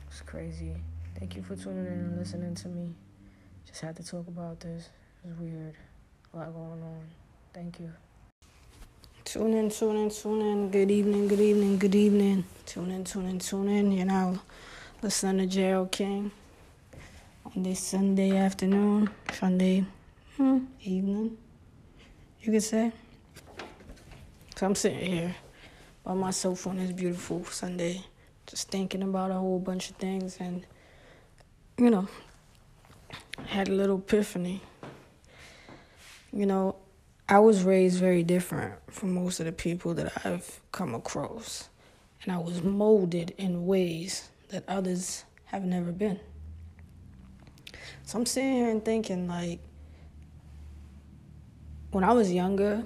It's 0.09 0.23
crazy. 0.23 0.73
Thank 1.19 1.37
you 1.37 1.43
for 1.43 1.57
tuning 1.57 1.87
in 1.87 1.93
and 1.93 2.19
listening 2.19 2.55
to 2.55 2.69
me. 2.69 2.95
Just 3.67 3.81
had 3.81 3.97
to 3.97 4.05
talk 4.05 4.27
about 4.29 4.61
this. 4.61 4.89
It's 5.25 5.39
weird. 5.39 5.75
A 6.33 6.37
lot 6.37 6.53
going 6.53 6.83
on. 6.83 7.05
Thank 7.53 7.81
you. 7.81 7.93
Tune 9.25 9.55
in, 9.55 9.71
tune 9.71 9.97
in, 9.97 10.11
tune 10.11 10.41
in. 10.43 10.71
Good 10.71 10.91
evening, 10.91 11.29
good 11.29 11.41
evening, 11.41 11.79
good 11.79 11.95
evening. 11.95 12.45
Tune 12.67 12.91
in, 12.91 13.05
tune 13.05 13.27
in, 13.27 13.39
tune 13.39 13.69
in. 13.69 13.93
You 13.93 14.05
know, 14.05 14.39
listen 15.03 15.39
to 15.39 15.47
J.O. 15.47 15.87
King 15.87 16.31
on 17.45 17.63
this 17.63 17.81
Sunday 17.81 18.37
afternoon, 18.37 19.11
Sunday 19.33 19.85
hmm, 20.37 20.59
evening, 20.83 21.37
you 22.41 22.53
could 22.53 22.63
say. 22.63 22.93
So 24.57 24.67
I'm 24.67 24.75
sitting 24.75 25.13
here 25.13 25.35
by 26.05 26.15
myself 26.15 26.67
on 26.67 26.79
this 26.79 26.93
beautiful 26.93 27.45
Sunday, 27.45 28.03
just 28.47 28.69
thinking 28.69 29.03
about 29.03 29.31
a 29.31 29.35
whole 29.35 29.61
bunch 29.61 29.91
of 29.91 29.97
things 29.97 30.37
and, 30.41 30.67
you 31.79 31.91
know, 31.91 32.09
had 33.47 33.69
a 33.69 33.73
little 33.73 33.99
epiphany. 33.99 34.61
You 36.33 36.47
know, 36.47 36.77
I 37.29 37.39
was 37.39 37.63
raised 37.63 38.01
very 38.01 38.23
different 38.23 38.75
from 38.91 39.15
most 39.15 39.39
of 39.41 39.47
the 39.47 39.53
people 39.53 39.95
that 39.95 40.27
I've 40.27 40.61
come 40.73 40.95
across. 40.95 41.69
And 42.23 42.33
I 42.33 42.39
was 42.39 42.63
molded 42.63 43.35
in 43.39 43.67
ways 43.67 44.31
that 44.49 44.65
others 44.69 45.25
have 45.47 45.65
never 45.65 45.93
been. 45.93 46.19
So 48.05 48.19
I'm 48.19 48.27
sitting 48.27 48.55
here 48.55 48.71
and 48.71 48.85
thinking, 48.85 49.29
like, 49.29 49.61
when 51.95 52.05
I 52.05 52.13
was 52.13 52.33
younger, 52.33 52.83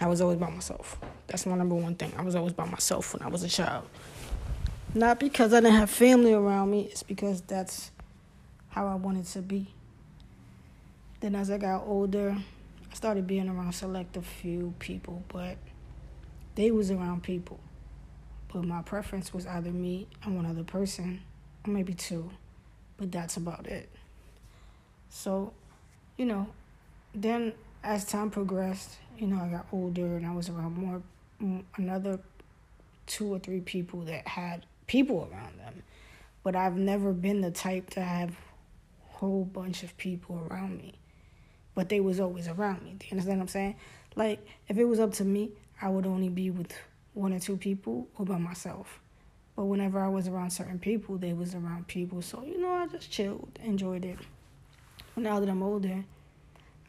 I 0.00 0.06
was 0.06 0.20
always 0.20 0.38
by 0.38 0.50
myself. 0.50 0.98
That's 1.26 1.46
my 1.46 1.56
number 1.56 1.74
one 1.74 1.94
thing. 1.94 2.12
I 2.16 2.22
was 2.22 2.34
always 2.34 2.52
by 2.52 2.66
myself 2.66 3.12
when 3.14 3.22
I 3.22 3.28
was 3.28 3.42
a 3.42 3.48
child. 3.48 3.88
Not 4.94 5.20
because 5.20 5.52
I 5.52 5.60
didn't 5.60 5.76
have 5.76 5.90
family 5.90 6.32
around 6.32 6.70
me, 6.70 6.82
it's 6.90 7.02
because 7.02 7.40
that's 7.42 7.90
how 8.70 8.86
I 8.86 8.94
wanted 8.94 9.26
to 9.26 9.42
be. 9.42 9.68
Then 11.20 11.34
as 11.34 11.50
I 11.50 11.58
got 11.58 11.84
older, 11.86 12.36
I 12.90 12.94
started 12.94 13.26
being 13.26 13.48
around 13.48 13.72
select 13.72 14.16
a 14.16 14.22
few 14.22 14.74
people, 14.78 15.22
but 15.28 15.56
they 16.54 16.70
was 16.70 16.90
around 16.90 17.22
people. 17.22 17.60
But 18.52 18.64
my 18.64 18.82
preference 18.82 19.34
was 19.34 19.46
either 19.46 19.70
me 19.70 20.08
and 20.22 20.36
one 20.36 20.46
other 20.46 20.64
person, 20.64 21.20
or 21.66 21.72
maybe 21.72 21.94
two 21.94 22.30
but 22.96 23.12
that's 23.12 23.36
about 23.36 23.66
it. 23.66 23.88
So, 25.10 25.52
you 26.16 26.24
know, 26.24 26.48
then 27.14 27.52
as 27.86 28.04
time 28.04 28.30
progressed, 28.30 28.96
you 29.16 29.28
know, 29.28 29.40
I 29.40 29.46
got 29.46 29.66
older 29.72 30.16
and 30.16 30.26
I 30.26 30.34
was 30.34 30.48
around 30.48 30.76
more, 30.76 31.00
another 31.76 32.18
two 33.06 33.32
or 33.32 33.38
three 33.38 33.60
people 33.60 34.00
that 34.00 34.26
had 34.26 34.66
people 34.88 35.28
around 35.32 35.58
them. 35.60 35.82
But 36.42 36.56
I've 36.56 36.76
never 36.76 37.12
been 37.12 37.40
the 37.40 37.52
type 37.52 37.90
to 37.90 38.00
have 38.00 38.30
a 38.30 39.12
whole 39.18 39.44
bunch 39.44 39.84
of 39.84 39.96
people 39.96 40.46
around 40.50 40.78
me. 40.78 40.94
But 41.76 41.88
they 41.88 42.00
was 42.00 42.18
always 42.18 42.48
around 42.48 42.82
me. 42.82 42.96
Do 42.98 43.06
you 43.06 43.12
understand 43.12 43.38
what 43.38 43.44
I'm 43.44 43.48
saying? 43.48 43.76
Like, 44.16 44.44
if 44.68 44.78
it 44.78 44.84
was 44.84 44.98
up 44.98 45.12
to 45.14 45.24
me, 45.24 45.50
I 45.80 45.88
would 45.88 46.06
only 46.06 46.28
be 46.28 46.50
with 46.50 46.72
one 47.14 47.32
or 47.32 47.38
two 47.38 47.56
people 47.56 48.08
or 48.18 48.26
by 48.26 48.38
myself. 48.38 49.00
But 49.54 49.66
whenever 49.66 50.00
I 50.00 50.08
was 50.08 50.26
around 50.26 50.50
certain 50.50 50.78
people, 50.80 51.18
they 51.18 51.32
was 51.32 51.54
around 51.54 51.86
people. 51.86 52.20
So, 52.20 52.42
you 52.44 52.60
know, 52.60 52.72
I 52.72 52.88
just 52.88 53.10
chilled, 53.10 53.58
enjoyed 53.62 54.04
it. 54.04 54.18
Now 55.16 55.38
that 55.40 55.48
I'm 55.48 55.62
older, 55.62 56.04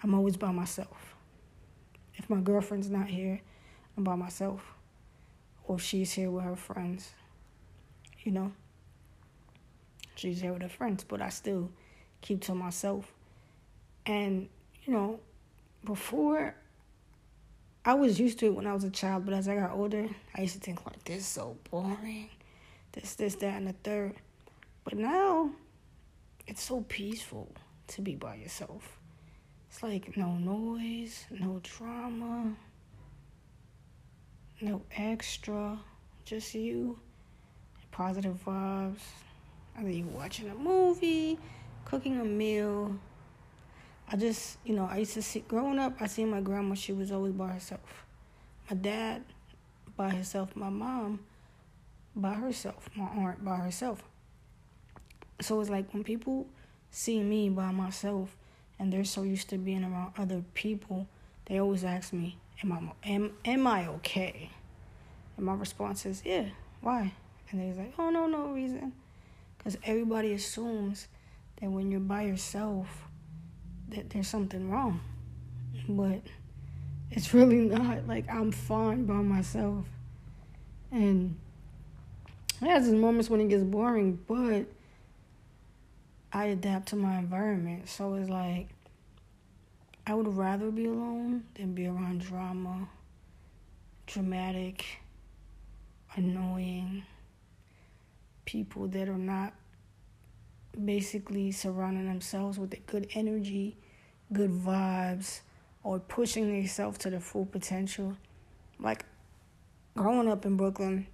I'm 0.03 0.13
always 0.13 0.37
by 0.37 0.51
myself. 0.51 1.15
If 2.15 2.29
my 2.29 2.39
girlfriend's 2.39 2.89
not 2.89 3.07
here, 3.07 3.41
I'm 3.95 4.03
by 4.03 4.15
myself. 4.15 4.61
Or 5.65 5.79
she's 5.79 6.11
here 6.13 6.31
with 6.31 6.43
her 6.43 6.55
friends, 6.55 7.11
you 8.23 8.31
know. 8.31 8.51
She's 10.15 10.41
here 10.41 10.53
with 10.53 10.61
her 10.61 10.69
friends, 10.69 11.03
but 11.03 11.21
I 11.21 11.29
still 11.29 11.69
keep 12.21 12.41
to 12.43 12.55
myself. 12.55 13.11
And, 14.05 14.49
you 14.85 14.93
know, 14.93 15.19
before 15.83 16.55
I 17.83 17.93
was 17.93 18.19
used 18.19 18.39
to 18.39 18.47
it 18.47 18.55
when 18.55 18.65
I 18.65 18.73
was 18.73 18.83
a 18.83 18.89
child, 18.89 19.25
but 19.25 19.33
as 19.33 19.47
I 19.47 19.55
got 19.55 19.71
older, 19.71 20.07
I 20.35 20.41
used 20.41 20.55
to 20.55 20.59
think 20.59 20.85
like 20.85 21.03
this 21.03 21.19
is 21.19 21.27
so 21.27 21.57
boring 21.69 22.29
this, 22.99 23.15
this, 23.15 23.35
that, 23.35 23.55
and 23.55 23.67
the 23.67 23.73
third. 23.73 24.15
But 24.83 24.95
now, 24.95 25.51
it's 26.47 26.63
so 26.63 26.81
peaceful 26.81 27.51
to 27.89 28.01
be 28.01 28.15
by 28.15 28.35
yourself. 28.35 28.96
It's 29.69 29.83
like 29.83 30.15
no 30.17 30.33
noise, 30.33 31.25
no 31.29 31.59
drama, 31.61 32.53
no 34.61 34.81
extra, 34.95 35.79
just 36.25 36.55
you, 36.55 36.97
positive 37.91 38.39
vibes. 38.45 39.01
Either 39.77 39.89
you 39.89 40.05
watching 40.05 40.49
a 40.49 40.55
movie, 40.55 41.37
cooking 41.85 42.19
a 42.19 42.23
meal. 42.23 42.97
I 44.09 44.15
just, 44.15 44.57
you 44.63 44.73
know, 44.73 44.87
I 44.89 44.99
used 44.99 45.13
to 45.15 45.21
see, 45.21 45.41
growing 45.41 45.79
up, 45.79 45.97
I 45.99 46.07
seen 46.07 46.29
my 46.29 46.41
grandma, 46.41 46.75
she 46.75 46.93
was 46.93 47.11
always 47.11 47.33
by 47.33 47.49
herself. 47.49 48.05
My 48.69 48.75
dad, 48.77 49.23
by 49.97 50.11
himself. 50.11 50.55
My 50.55 50.69
mom, 50.69 51.19
by 52.15 52.35
herself, 52.35 52.89
my 52.95 53.05
aunt 53.05 53.43
by 53.43 53.57
herself. 53.57 54.03
So 55.41 55.59
it's 55.59 55.69
like 55.69 55.93
when 55.93 56.03
people 56.03 56.47
see 56.89 57.21
me 57.21 57.49
by 57.49 57.71
myself 57.71 58.36
and 58.79 58.91
they're 58.91 59.03
so 59.03 59.23
used 59.23 59.49
to 59.49 59.57
being 59.57 59.83
around 59.83 60.13
other 60.17 60.43
people, 60.53 61.07
they 61.45 61.59
always 61.59 61.83
ask 61.83 62.13
me, 62.13 62.37
"Am 62.63 62.71
I 62.71 63.07
am 63.07 63.31
am 63.45 63.67
I 63.67 63.87
okay?" 63.87 64.49
And 65.35 65.45
my 65.45 65.53
response 65.53 66.05
is, 66.05 66.23
"Yeah, 66.25 66.49
why?" 66.81 67.13
And 67.49 67.61
they're 67.61 67.73
like, 67.73 67.93
"Oh 67.97 68.09
no, 68.09 68.27
no 68.27 68.47
reason," 68.51 68.93
because 69.57 69.77
everybody 69.83 70.33
assumes 70.33 71.07
that 71.61 71.69
when 71.69 71.91
you're 71.91 71.99
by 71.99 72.23
yourself, 72.23 73.07
that 73.89 74.09
there's 74.09 74.27
something 74.27 74.69
wrong, 74.69 74.99
but 75.87 76.21
it's 77.11 77.33
really 77.33 77.61
not. 77.61 78.07
Like 78.07 78.29
I'm 78.29 78.51
fine 78.51 79.05
by 79.05 79.15
myself, 79.15 79.85
and 80.91 81.37
it 82.61 82.67
has 82.67 82.89
moments 82.89 83.29
when 83.29 83.41
it 83.41 83.49
gets 83.49 83.63
boring, 83.63 84.19
but 84.27 84.65
I 86.37 86.45
adapt 86.45 86.89
to 86.89 86.95
my 86.95 87.17
environment. 87.17 87.89
So 87.89 88.13
it's 88.13 88.29
like 88.29 88.67
I 90.05 90.13
would 90.13 90.27
rather 90.27 90.69
be 90.69 90.85
alone 90.85 91.45
than 91.55 91.73
be 91.73 91.87
around 91.87 92.21
drama, 92.21 92.87
dramatic, 94.05 94.85
annoying 96.15 97.01
people 98.45 98.87
that 98.89 99.09
are 99.09 99.17
not 99.17 99.51
basically 100.85 101.51
surrounding 101.51 102.05
themselves 102.05 102.59
with 102.59 102.85
good 102.85 103.07
energy, 103.15 103.75
good 104.31 104.51
vibes, 104.51 105.39
or 105.81 105.97
pushing 105.97 106.51
themselves 106.51 106.99
to 106.99 107.09
their 107.09 107.19
full 107.19 107.47
potential. 107.47 108.15
Like 108.79 109.05
growing 109.95 110.29
up 110.29 110.45
in 110.45 110.55
Brooklyn, 110.55 111.07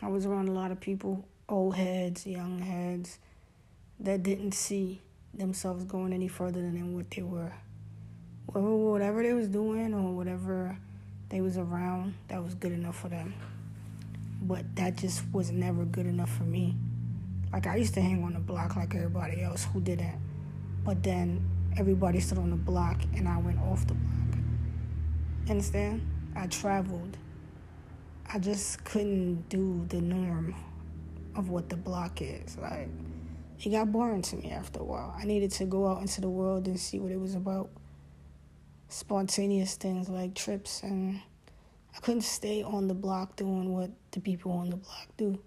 I 0.00 0.06
was 0.06 0.26
around 0.26 0.46
a 0.46 0.52
lot 0.52 0.70
of 0.70 0.78
people, 0.78 1.26
old 1.48 1.74
heads, 1.74 2.24
young 2.24 2.60
heads, 2.60 3.18
that 4.00 4.22
didn't 4.22 4.52
see 4.52 5.00
themselves 5.34 5.84
going 5.84 6.12
any 6.12 6.28
further 6.28 6.60
than 6.60 6.94
what 6.94 7.10
they 7.10 7.22
were. 7.22 7.52
Whatever 8.46 8.76
whatever 8.76 9.22
they 9.22 9.32
was 9.32 9.48
doing 9.48 9.92
or 9.94 10.12
whatever 10.12 10.78
they 11.28 11.40
was 11.40 11.58
around, 11.58 12.14
that 12.28 12.42
was 12.42 12.54
good 12.54 12.72
enough 12.72 12.98
for 12.98 13.08
them. 13.08 13.34
But 14.40 14.76
that 14.76 14.96
just 14.96 15.22
was 15.32 15.50
never 15.50 15.84
good 15.84 16.06
enough 16.06 16.30
for 16.30 16.44
me. 16.44 16.76
Like 17.52 17.66
I 17.66 17.76
used 17.76 17.94
to 17.94 18.00
hang 18.00 18.22
on 18.24 18.34
the 18.34 18.38
block 18.38 18.76
like 18.76 18.94
everybody 18.94 19.42
else 19.42 19.66
who 19.72 19.80
didn't. 19.80 20.20
But 20.84 21.02
then 21.02 21.44
everybody 21.76 22.20
stood 22.20 22.38
on 22.38 22.50
the 22.50 22.56
block 22.56 23.00
and 23.14 23.28
I 23.28 23.38
went 23.38 23.58
off 23.60 23.86
the 23.86 23.94
block. 23.94 24.38
Understand? 25.50 26.06
I 26.36 26.46
traveled. 26.46 27.16
I 28.32 28.38
just 28.38 28.84
couldn't 28.84 29.48
do 29.48 29.86
the 29.88 30.00
norm 30.00 30.54
of 31.34 31.48
what 31.48 31.68
the 31.68 31.76
block 31.76 32.20
is. 32.20 32.56
Like 32.58 32.88
it 33.60 33.70
got 33.70 33.90
boring 33.90 34.22
to 34.22 34.36
me 34.36 34.50
after 34.50 34.80
a 34.80 34.84
while. 34.84 35.14
I 35.18 35.24
needed 35.24 35.50
to 35.52 35.64
go 35.64 35.88
out 35.88 36.00
into 36.00 36.20
the 36.20 36.28
world 36.28 36.66
and 36.66 36.78
see 36.78 36.98
what 36.98 37.12
it 37.12 37.20
was 37.20 37.34
about. 37.34 37.70
Spontaneous 38.88 39.74
things 39.74 40.08
like 40.08 40.34
trips 40.34 40.82
and 40.82 41.20
I 41.94 42.00
couldn't 42.00 42.22
stay 42.22 42.62
on 42.62 42.88
the 42.88 42.94
block 42.94 43.36
doing 43.36 43.74
what 43.74 43.90
the 44.12 44.20
people 44.20 44.52
on 44.52 44.70
the 44.70 44.76
block 44.76 45.08
do 45.16 45.38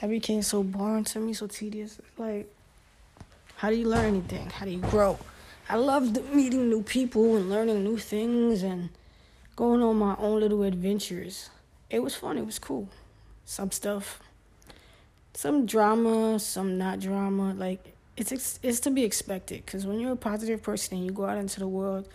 that 0.00 0.08
became 0.08 0.42
so 0.42 0.62
boring 0.62 1.04
to 1.04 1.20
me, 1.20 1.34
so 1.34 1.46
tedious. 1.46 2.00
Like, 2.16 2.52
how 3.56 3.70
do 3.70 3.76
you 3.76 3.88
learn 3.88 4.06
anything? 4.06 4.48
How 4.50 4.64
do 4.64 4.72
you 4.72 4.80
grow? 4.80 5.18
I 5.68 5.76
loved 5.76 6.18
meeting 6.32 6.68
new 6.68 6.82
people 6.82 7.36
and 7.36 7.50
learning 7.50 7.84
new 7.84 7.98
things 7.98 8.62
and 8.62 8.88
going 9.54 9.82
on 9.82 9.96
my 9.96 10.16
own 10.18 10.40
little 10.40 10.62
adventures. 10.62 11.50
It 11.90 12.02
was 12.02 12.14
fun. 12.14 12.38
It 12.38 12.46
was 12.46 12.58
cool. 12.58 12.88
Some 13.44 13.70
stuff, 13.70 14.20
some 15.34 15.66
drama, 15.66 16.38
some 16.38 16.78
not 16.78 17.00
drama. 17.00 17.54
Like 17.54 17.94
it's 18.16 18.58
it's 18.62 18.80
to 18.80 18.90
be 18.90 19.04
expected 19.04 19.64
because 19.64 19.86
when 19.86 20.00
you're 20.00 20.12
a 20.12 20.16
positive 20.16 20.62
person 20.62 20.98
and 20.98 21.06
you 21.06 21.12
go 21.12 21.26
out 21.26 21.38
into 21.38 21.60
the 21.60 21.68
world 21.68 22.08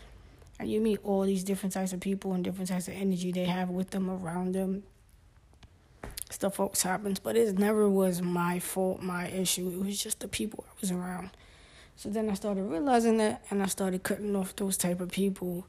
and 0.60 0.71
you 0.71 0.80
meet 0.82 0.99
all 1.03 1.23
these 1.23 1.43
different 1.43 1.73
types 1.73 1.93
of 1.93 1.99
people 1.99 2.34
and 2.34 2.43
different 2.43 2.69
types 2.69 2.88
of 2.88 2.93
energy 2.95 3.32
they 3.32 3.45
have 3.45 3.69
with 3.69 3.91
them 3.91 4.10
around 4.10 4.53
them 4.53 4.84
stuff 6.30 6.60
always 6.60 6.82
happens, 6.82 7.19
but 7.19 7.36
it 7.36 7.58
never 7.58 7.89
was 7.89 8.21
my 8.21 8.60
fault, 8.60 9.01
my 9.01 9.27
issue. 9.27 9.69
It 9.69 9.86
was 9.86 10.01
just 10.01 10.19
the 10.19 10.27
people 10.27 10.65
I 10.67 10.73
was 10.82 10.91
around. 10.91 11.32
So 11.95 12.10
then 12.10 12.30
I 12.30 12.34
started 12.34 12.63
realizing 12.63 13.17
that, 13.17 13.43
and 13.49 13.63
I 13.63 13.65
started 13.65 14.03
cutting 14.03 14.36
off 14.36 14.56
those 14.56 14.77
type 14.77 14.99
of 15.01 15.10
people, 15.10 15.65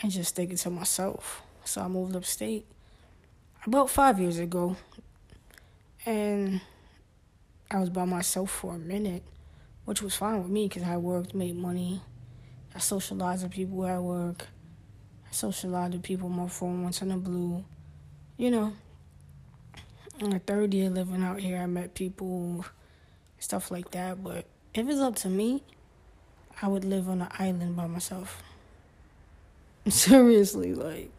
and 0.00 0.12
just 0.12 0.36
thinking 0.36 0.56
to 0.58 0.70
myself. 0.70 1.42
So 1.64 1.80
I 1.80 1.88
moved 1.88 2.14
upstate 2.14 2.66
about 3.64 3.90
five 3.90 4.20
years 4.20 4.38
ago, 4.38 4.76
and 6.04 6.60
I 7.70 7.78
was 7.78 7.90
by 7.90 8.04
myself 8.04 8.50
for 8.50 8.74
a 8.74 8.78
minute, 8.78 9.24
which 9.84 10.02
was 10.02 10.14
fine 10.14 10.42
with 10.42 10.50
me 10.50 10.68
because 10.68 10.84
I 10.84 10.96
worked, 10.96 11.34
made 11.34 11.56
money, 11.56 12.00
I 12.74 12.78
socialized 12.78 13.42
with 13.42 13.52
people 13.52 13.86
at 13.86 14.02
work, 14.02 14.46
I 15.28 15.32
socialized 15.32 15.94
with 15.94 16.02
people 16.02 16.28
on 16.28 16.36
my 16.36 16.48
phone 16.48 16.82
once 16.82 17.02
in 17.02 17.10
a 17.10 17.16
blue, 17.16 17.64
you 18.36 18.50
know 18.50 18.72
in 20.20 20.30
the 20.30 20.38
third 20.38 20.72
year 20.72 20.90
living 20.90 21.22
out 21.22 21.40
here, 21.40 21.58
I 21.58 21.66
met 21.66 21.94
people, 21.94 22.64
stuff 23.38 23.70
like 23.70 23.90
that. 23.90 24.22
But 24.22 24.46
if 24.74 24.88
it's 24.88 25.00
up 25.00 25.16
to 25.16 25.28
me, 25.28 25.62
I 26.60 26.68
would 26.68 26.84
live 26.84 27.08
on 27.08 27.22
an 27.22 27.28
island 27.38 27.76
by 27.76 27.86
myself. 27.86 28.42
Seriously, 29.88 30.74
like, 30.74 31.10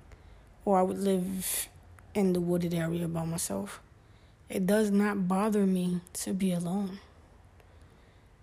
or 0.66 0.80
I 0.80 0.82
would 0.82 0.98
live 0.98 1.70
in 2.14 2.34
the 2.34 2.42
wooded 2.42 2.74
area 2.74 3.08
by 3.08 3.26
myself. 3.26 3.82
It 4.50 4.66
does 4.66 4.92
not 4.92 5.28
bother 5.28 5.66
me 5.66 6.00
to 6.14 6.34
be 6.34 6.54
alone. 6.54 7.00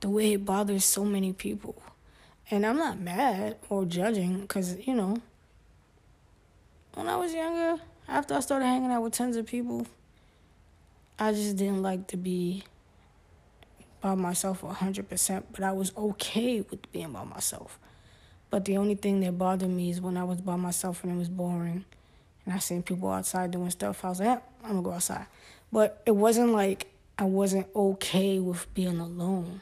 The 0.00 0.10
way 0.10 0.34
it 0.34 0.44
bothers 0.44 0.84
so 0.84 1.04
many 1.04 1.32
people. 1.32 1.82
And 2.50 2.66
I'm 2.66 2.76
not 2.76 3.00
mad 3.00 3.56
or 3.70 3.86
judging 3.86 4.42
because, 4.42 4.86
you 4.86 4.94
know, 4.94 5.16
when 6.92 7.08
I 7.08 7.16
was 7.16 7.32
younger, 7.32 7.82
after 8.06 8.34
I 8.34 8.40
started 8.40 8.66
hanging 8.66 8.90
out 8.90 9.02
with 9.02 9.14
tons 9.14 9.36
of 9.36 9.46
people, 9.46 9.86
I 11.18 11.32
just 11.32 11.56
didn't 11.56 11.82
like 11.82 12.06
to 12.08 12.18
be 12.18 12.64
by 14.02 14.14
myself 14.14 14.60
100%, 14.60 15.44
but 15.52 15.62
I 15.62 15.72
was 15.72 15.90
okay 15.96 16.60
with 16.60 16.92
being 16.92 17.12
by 17.12 17.24
myself. 17.24 17.78
But 18.50 18.66
the 18.66 18.76
only 18.76 18.94
thing 18.94 19.20
that 19.20 19.38
bothered 19.38 19.70
me 19.70 19.88
is 19.88 20.02
when 20.02 20.18
I 20.18 20.24
was 20.24 20.42
by 20.42 20.56
myself 20.56 21.02
and 21.02 21.12
it 21.12 21.16
was 21.16 21.30
boring 21.30 21.86
and 22.44 22.54
I 22.54 22.58
seen 22.58 22.82
people 22.82 23.10
outside 23.10 23.50
doing 23.50 23.70
stuff, 23.70 24.04
I 24.04 24.08
was 24.08 24.20
like, 24.20 24.42
I'm 24.62 24.70
gonna 24.70 24.82
go 24.82 24.92
outside. 24.92 25.26
But 25.72 26.02
it 26.06 26.12
wasn't 26.12 26.52
like 26.52 26.86
I 27.18 27.24
wasn't 27.24 27.66
okay 27.74 28.38
with 28.38 28.72
being 28.74 29.00
alone. 29.00 29.60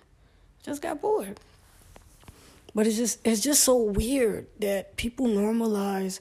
Just 0.62 0.83
got 0.83 1.01
bored. 1.01 1.38
But 2.75 2.87
it's 2.87 2.97
just 2.97 3.18
it's 3.25 3.40
just 3.40 3.64
so 3.64 3.77
weird 3.77 4.47
that 4.61 4.97
people 4.97 5.27
normalize 5.27 6.21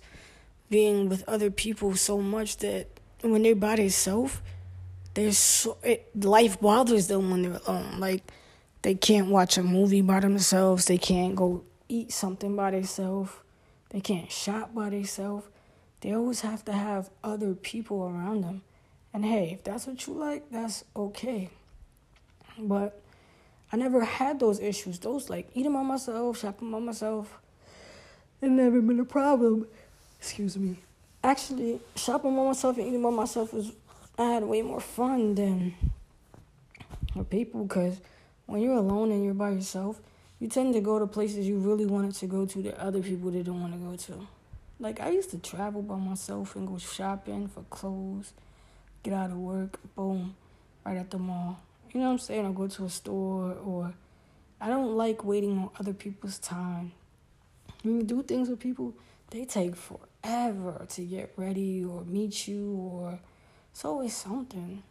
being 0.69 1.09
with 1.09 1.27
other 1.27 1.51
people 1.51 1.95
so 1.95 2.19
much 2.19 2.57
that 2.57 2.87
when 3.21 3.43
they're 3.43 3.55
by 3.55 3.75
themselves, 3.75 4.39
there's 5.13 5.37
so, 5.37 5.77
it, 5.83 6.09
life 6.23 6.59
bothers 6.59 7.07
them 7.07 7.29
when 7.29 7.43
they're 7.43 7.61
alone. 7.65 7.99
Like 7.99 8.23
they 8.81 8.95
can't 8.95 9.27
watch 9.27 9.57
a 9.57 9.63
movie 9.63 10.01
by 10.01 10.19
themselves. 10.19 10.85
They 10.85 10.97
can't 10.97 11.35
go 11.35 11.63
eat 11.87 12.11
something 12.11 12.55
by 12.55 12.71
themselves. 12.71 13.31
They 13.89 14.01
can't 14.01 14.31
shop 14.31 14.73
by 14.73 14.89
themselves. 14.89 15.47
They 16.01 16.13
always 16.13 16.41
have 16.41 16.65
to 16.65 16.73
have 16.73 17.09
other 17.23 17.53
people 17.53 18.03
around 18.03 18.43
them. 18.43 18.63
And 19.13 19.23
hey, 19.25 19.51
if 19.53 19.63
that's 19.63 19.87
what 19.87 20.05
you 20.07 20.13
like, 20.13 20.49
that's 20.51 20.83
okay. 20.95 21.49
But 22.57 23.01
I 23.71 23.77
never 23.77 24.03
had 24.03 24.39
those 24.39 24.59
issues. 24.59 24.99
Those 24.99 25.29
like 25.29 25.49
eating 25.53 25.73
by 25.73 25.83
myself, 25.83 26.39
shopping 26.39 26.71
by 26.71 26.79
myself. 26.79 27.37
It 28.41 28.49
never 28.49 28.81
been 28.81 28.99
a 28.99 29.05
problem. 29.05 29.67
Excuse 30.19 30.57
me. 30.57 30.77
Actually, 31.23 31.79
shopping 31.95 32.35
by 32.35 32.43
myself 32.45 32.77
and 32.77 32.87
eating 32.87 33.03
by 33.03 33.11
myself 33.11 33.53
was 33.53 33.71
I 34.17 34.25
had 34.25 34.43
way 34.43 34.61
more 34.61 34.81
fun 34.81 35.35
than 35.35 35.75
with 37.15 37.29
people 37.29 37.65
because 37.65 37.99
when 38.47 38.61
you're 38.61 38.75
alone 38.75 39.11
and 39.11 39.23
you're 39.23 39.33
by 39.33 39.51
yourself, 39.51 39.99
you 40.39 40.47
tend 40.47 40.73
to 40.73 40.81
go 40.81 40.97
to 40.97 41.05
places 41.05 41.47
you 41.47 41.59
really 41.59 41.85
wanted 41.85 42.15
to 42.15 42.27
go 42.27 42.45
to 42.45 42.61
that 42.63 42.77
other 42.79 43.01
people 43.01 43.29
didn't 43.29 43.59
want 43.61 43.73
to 43.73 43.79
go 43.79 43.95
to. 43.95 44.27
Like 44.81 44.99
I 44.99 45.11
used 45.11 45.29
to 45.29 45.37
travel 45.37 45.83
by 45.83 45.95
myself 45.95 46.55
and 46.55 46.67
go 46.67 46.79
shopping 46.79 47.47
for 47.47 47.61
clothes, 47.69 48.33
get 49.03 49.13
out 49.13 49.29
of 49.29 49.37
work, 49.37 49.79
boom, 49.95 50.35
right 50.83 50.97
at 50.97 51.11
the 51.11 51.19
mall. 51.19 51.61
You 51.91 51.99
know 51.99 52.07
what 52.07 52.13
I'm 52.13 52.17
saying? 52.17 52.47
Or 52.47 52.51
go 52.51 52.67
to 52.67 52.85
a 52.85 52.89
store 52.89 53.53
or 53.63 53.93
I 54.59 54.69
don't 54.69 54.97
like 54.97 55.23
waiting 55.23 55.55
on 55.59 55.69
other 55.79 55.93
people's 55.93 56.39
time. 56.39 56.93
When 57.83 57.97
you 57.97 58.03
do 58.03 58.23
things 58.23 58.49
with 58.49 58.59
people, 58.59 58.95
they 59.29 59.45
take 59.45 59.75
forever 59.75 60.87
to 60.89 61.01
get 61.03 61.31
ready 61.35 61.85
or 61.85 62.03
meet 62.03 62.47
you 62.47 62.73
or 62.73 63.19
it's 63.71 63.85
always 63.85 64.15
something. 64.17 64.81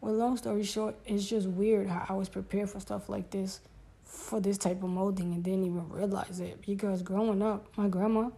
Well, 0.00 0.14
long 0.14 0.38
story 0.38 0.64
short, 0.64 0.94
it's 1.04 1.28
just 1.28 1.46
weird 1.46 1.88
how 1.88 2.06
I 2.08 2.14
was 2.14 2.30
prepared 2.30 2.70
for 2.70 2.80
stuff 2.80 3.10
like 3.10 3.28
this, 3.28 3.60
for 4.08 4.40
this 4.40 4.58
type 4.58 4.82
of 4.82 4.88
molding, 4.88 5.34
and 5.34 5.44
didn't 5.44 5.64
even 5.64 5.88
realize 5.90 6.40
it. 6.40 6.60
Because 6.66 7.02
growing 7.02 7.42
up, 7.42 7.68
my 7.76 7.88
grandma, 7.88 8.30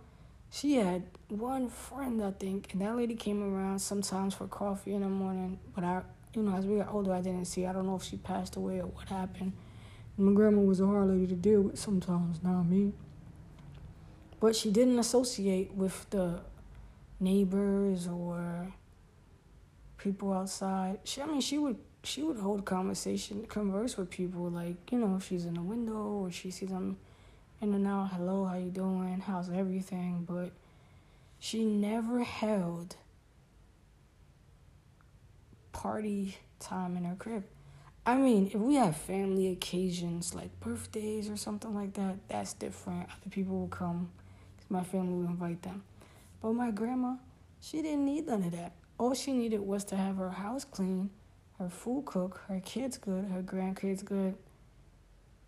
she 0.51 0.75
had 0.75 1.05
one 1.29 1.69
friend, 1.69 2.23
I 2.23 2.33
think, 2.33 2.73
and 2.73 2.83
that 2.83 2.97
lady 2.97 3.15
came 3.15 3.43
around 3.43 3.79
sometimes 3.79 4.35
for 4.35 4.49
coffee 4.49 4.95
in 4.95 5.03
the 5.03 5.09
morning. 5.09 5.61
But 5.75 5.85
I, 5.85 6.03
you 6.35 6.43
know, 6.43 6.57
as 6.57 6.67
we 6.67 6.77
got 6.79 6.93
older, 6.93 7.15
I 7.15 7.21
didn't 7.21 7.45
see. 7.45 7.67
I 7.67 7.73
don't 7.73 7.87
know 7.87 7.95
if 7.95 8.03
she 8.03 8.17
passed 8.17 8.57
away 8.57 8.81
or 8.81 8.87
what 8.87 9.09
happened. 9.09 9.53
My 10.19 10.33
grandma 10.33 10.61
was 10.61 10.81
a 10.81 10.87
hard 10.87 11.09
lady 11.09 11.29
to 11.29 11.35
deal 11.35 11.63
with 11.63 11.79
sometimes, 11.79 12.43
not 12.43 12.65
me. 12.65 12.93
But 14.41 14.57
she 14.57 14.71
didn't 14.71 14.99
associate 14.99 15.73
with 15.73 16.11
the 16.11 16.41
neighbors 17.21 18.09
or 18.09 18.73
people 19.99 20.33
outside. 20.33 20.99
She, 21.05 21.23
I 21.23 21.27
mean, 21.27 21.41
she 21.41 21.59
would 21.59 21.77
she 22.03 22.23
would 22.23 22.39
hold 22.39 22.65
conversation, 22.65 23.47
converse 23.47 23.97
with 23.97 24.11
people, 24.11 24.51
like 24.51 24.91
you 24.91 24.99
know, 24.99 25.17
if 25.17 25.27
she's 25.29 25.45
in 25.45 25.55
the 25.55 25.63
window 25.63 25.95
or 25.95 26.31
she 26.31 26.51
sees 26.51 26.71
them 26.71 26.97
in 27.61 27.75
and 27.75 27.87
out. 27.87 28.11
Hello, 28.13 28.45
how 28.45 28.57
you 28.57 28.71
doing? 28.71 29.23
How's 29.27 29.51
everything? 29.51 30.25
But 30.29 30.53
she 31.39 31.65
never 31.65 32.23
held 32.23 32.97
party 35.73 36.37
time 36.59 36.97
in 36.97 37.05
her 37.05 37.17
crib. 37.17 37.45
I 38.05 38.17
mean, 38.17 38.47
if 38.47 38.55
we 38.55 38.75
have 38.77 38.97
family 38.97 39.49
occasions 39.49 40.35
like 40.35 40.59
birthdays 40.61 41.29
or 41.29 41.37
something 41.37 41.75
like 41.75 41.95
that, 41.95 42.17
that's 42.29 42.55
different. 42.55 43.09
Other 43.11 43.31
people 43.31 43.59
will 43.61 43.69
come. 43.69 44.11
My 44.69 44.83
family 44.83 45.15
will 45.15 45.27
invite 45.27 45.63
them. 45.63 45.83
But 46.41 46.55
my 46.55 46.71
grandma, 46.71 47.17
she 47.61 47.83
didn't 47.83 48.07
need 48.07 48.27
none 48.27 48.45
of 48.45 48.53
that. 48.53 48.73
All 48.99 49.15
she 49.15 49.33
needed 49.33 49.61
was 49.61 49.85
to 49.85 49.97
have 49.97 50.17
her 50.17 50.31
house 50.31 50.65
clean, 50.65 51.11
her 51.61 51.69
food 51.69 52.07
cooked, 52.07 52.39
her 52.49 52.59
kids 52.65 52.97
good, 52.97 53.27
her 53.27 53.43
grandkids 53.43 54.03
good, 54.03 54.35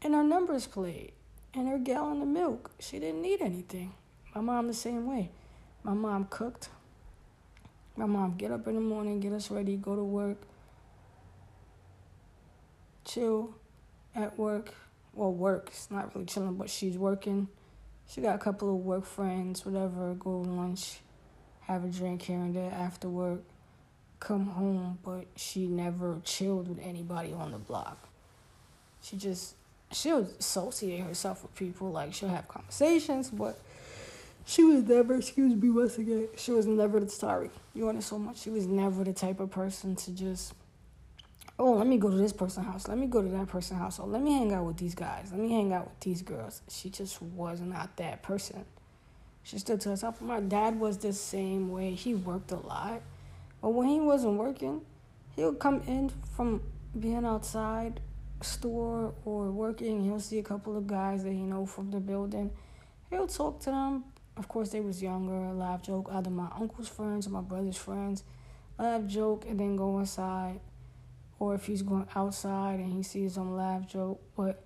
and 0.03 0.13
her 0.13 0.23
numbers 0.23 0.67
played, 0.67 1.13
and 1.55 1.67
her 1.67 1.79
gallon 1.79 2.21
of 2.21 2.29
milk. 2.29 2.71
She 2.79 2.99
didn't 2.99 3.23
need 3.23 3.41
anything. 3.41 3.95
My 4.35 4.43
mom 4.43 4.67
the 4.67 4.75
same 4.75 5.07
way. 5.07 5.31
My 5.83 5.95
mom 5.95 6.27
cooked. 6.29 6.69
My 7.97 8.05
mom 8.05 8.37
get 8.37 8.51
up 8.53 8.69
in 8.69 8.75
the 8.75 8.81
morning, 8.81 9.21
get 9.21 9.33
us 9.33 9.51
ready, 9.51 9.77
go 9.77 9.97
to 9.97 10.05
work, 10.05 10.37
chill 13.07 13.55
at 14.15 14.39
work. 14.39 14.75
Well, 15.15 15.33
work. 15.33 15.69
It's 15.69 15.91
not 15.91 16.15
really 16.15 16.27
chilling, 16.27 16.55
but 16.55 16.71
she's 16.71 16.97
working. 16.97 17.49
She 18.07 18.21
got 18.21 18.35
a 18.35 18.39
couple 18.39 18.69
of 18.69 18.85
work 18.85 19.07
friends, 19.07 19.65
whatever, 19.65 20.15
go 20.15 20.41
lunch, 20.41 21.01
have 21.63 21.85
a 21.85 21.89
drink 21.89 22.23
here 22.23 22.37
and 22.37 22.55
there 22.55 22.71
after 22.71 23.09
work, 23.09 23.45
come 24.23 24.47
home, 24.47 24.99
but 25.05 25.27
she 25.37 25.67
never 25.67 26.21
chilled 26.25 26.69
with 26.69 26.79
anybody 26.81 27.33
on 27.33 27.53
the 27.53 27.59
block. 27.59 28.09
She 29.03 29.17
just 29.17 29.57
she'll 29.91 30.29
associate 30.39 31.01
herself 31.01 31.43
with 31.43 31.55
people, 31.55 31.91
like 31.91 32.15
she'll 32.15 32.29
have 32.29 32.47
conversations, 32.49 33.31
but 33.31 33.61
she 34.45 34.65
was 34.65 34.85
never, 34.85 35.17
excuse 35.17 35.55
me 35.61 35.71
once 35.71 35.99
again, 35.99 36.29
she 36.37 36.53
was 36.53 36.67
never 36.67 37.01
the 37.01 37.09
sorry. 37.09 37.51
You 37.75 37.87
want 37.87 37.99
it 37.99 38.03
so 38.03 38.19
much. 38.19 38.39
She 38.39 38.51
was 38.51 38.67
never 38.67 39.05
the 39.05 39.13
type 39.13 39.41
of 39.41 39.51
person 39.51 39.97
to 39.97 40.13
just 40.13 40.55
oh, 41.59 41.75
let 41.75 41.87
me 41.87 41.99
go 41.99 42.11
to 42.11 42.17
this 42.17 42.33
person's 42.33 42.67
house. 42.67 42.89
Let 42.89 42.99
me 42.99 43.07
go 43.07 43.23
to 43.23 43.29
that 43.29 43.49
person's 43.49 43.79
house. 43.79 44.01
Oh, 44.01 44.07
let 44.07 44.23
me 44.23 44.33
hang 44.33 44.53
out 44.53 44.65
with 44.65 44.79
these 44.79 44.95
guys. 44.95 45.29
Let 45.31 45.41
me 45.41 45.53
hang 45.53 45.73
out 45.73 45.85
with 45.85 46.01
these 46.01 46.23
girls. 46.23 46.63
She 46.69 46.91
just 46.91 47.21
was 47.21 47.61
not 47.61 47.97
that 47.99 48.23
person. 48.23 48.65
She 49.45 49.59
stood 49.59 49.81
to 49.83 49.91
herself. 49.91 50.21
My 50.21 50.41
dad 50.41 50.79
was 50.79 50.99
the 50.99 51.13
same 51.13 51.71
way. 51.71 51.95
He 51.95 52.15
worked 52.15 52.53
a 52.53 52.57
lot. 52.57 53.03
But 53.63 53.71
when 53.71 53.89
he 53.89 54.01
wasn't 54.01 54.35
working, 54.35 54.83
he 55.35 55.45
would 55.45 55.59
come 55.59 55.83
in 55.87 56.11
from 56.37 56.61
being 56.99 57.25
outside 57.25 58.01
store 58.43 59.15
or 59.25 59.51
working. 59.51 60.03
He'll 60.03 60.21
see 60.21 60.39
a 60.39 60.43
couple 60.43 60.77
of 60.77 60.87
guys 60.87 61.25
that 61.25 61.33
he 61.33 61.43
know 61.43 61.65
from 61.65 61.91
the 61.91 62.01
building. 62.01 62.51
He'll 63.09 63.29
talk 63.29 63.61
to 63.61 63.71
them. 63.71 64.05
Of 64.37 64.49
course, 64.49 64.71
they 64.71 64.81
was 64.81 65.03
younger. 65.03 65.53
Laugh, 65.53 65.83
joke. 65.83 66.11
Either 66.13 66.31
my 66.31 66.49
uncle's 66.59 66.89
friends 66.89 67.27
or 67.27 67.31
my 67.31 67.41
brother's 67.41 67.77
friends. 67.77 68.25
Laugh, 68.79 69.07
joke, 69.07 69.47
and 69.49 69.59
then 69.59 69.77
go 69.77 69.99
inside 69.99 70.61
or 71.43 71.57
if 71.57 71.67
he's 71.67 71.83
going 71.83 72.07
outside 72.15 72.79
and 72.79 72.93
he 72.93 73.03
sees 73.03 73.35
some 73.35 73.57
laugh 73.57 73.85
joke, 73.89 74.21
but 74.37 74.63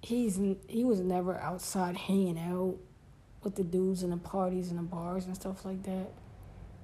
he's 0.00 0.40
he 0.66 0.84
was 0.84 1.00
never 1.00 1.38
outside 1.38 1.98
hanging 1.98 2.38
out 2.38 2.76
with 3.42 3.56
the 3.56 3.62
dudes 3.62 4.02
in 4.02 4.08
the 4.08 4.16
parties 4.16 4.70
and 4.70 4.78
the 4.78 4.82
bars 4.82 5.26
and 5.26 5.36
stuff 5.36 5.66
like 5.66 5.82
that. 5.82 6.08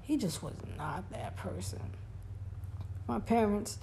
He 0.09 0.17
just 0.17 0.43
was 0.43 0.55
not 0.79 1.11
that 1.11 1.37
person. 1.37 1.83
My 3.07 3.19
parents 3.19 3.77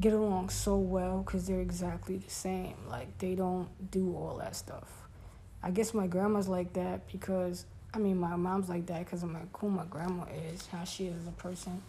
get 0.00 0.14
along 0.14 0.48
so 0.48 0.78
well 0.78 1.18
because 1.18 1.46
they're 1.46 1.60
exactly 1.60 2.16
the 2.16 2.30
same. 2.30 2.76
Like 2.88 3.18
they 3.18 3.34
don't 3.34 3.68
do 3.90 4.16
all 4.16 4.38
that 4.38 4.56
stuff. 4.56 4.90
I 5.62 5.70
guess 5.70 5.92
my 5.92 6.06
grandma's 6.06 6.48
like 6.48 6.72
that 6.72 7.12
because 7.12 7.66
I 7.92 7.98
mean 7.98 8.16
my 8.16 8.36
mom's 8.36 8.70
like 8.70 8.86
that 8.86 9.04
because 9.04 9.22
of 9.22 9.28
my 9.28 9.40
who 9.58 9.68
my 9.68 9.84
grandma 9.84 10.24
is, 10.50 10.66
how 10.68 10.84
she 10.84 11.08
is 11.08 11.20
as 11.20 11.28
a 11.28 11.32
person. 11.32 11.82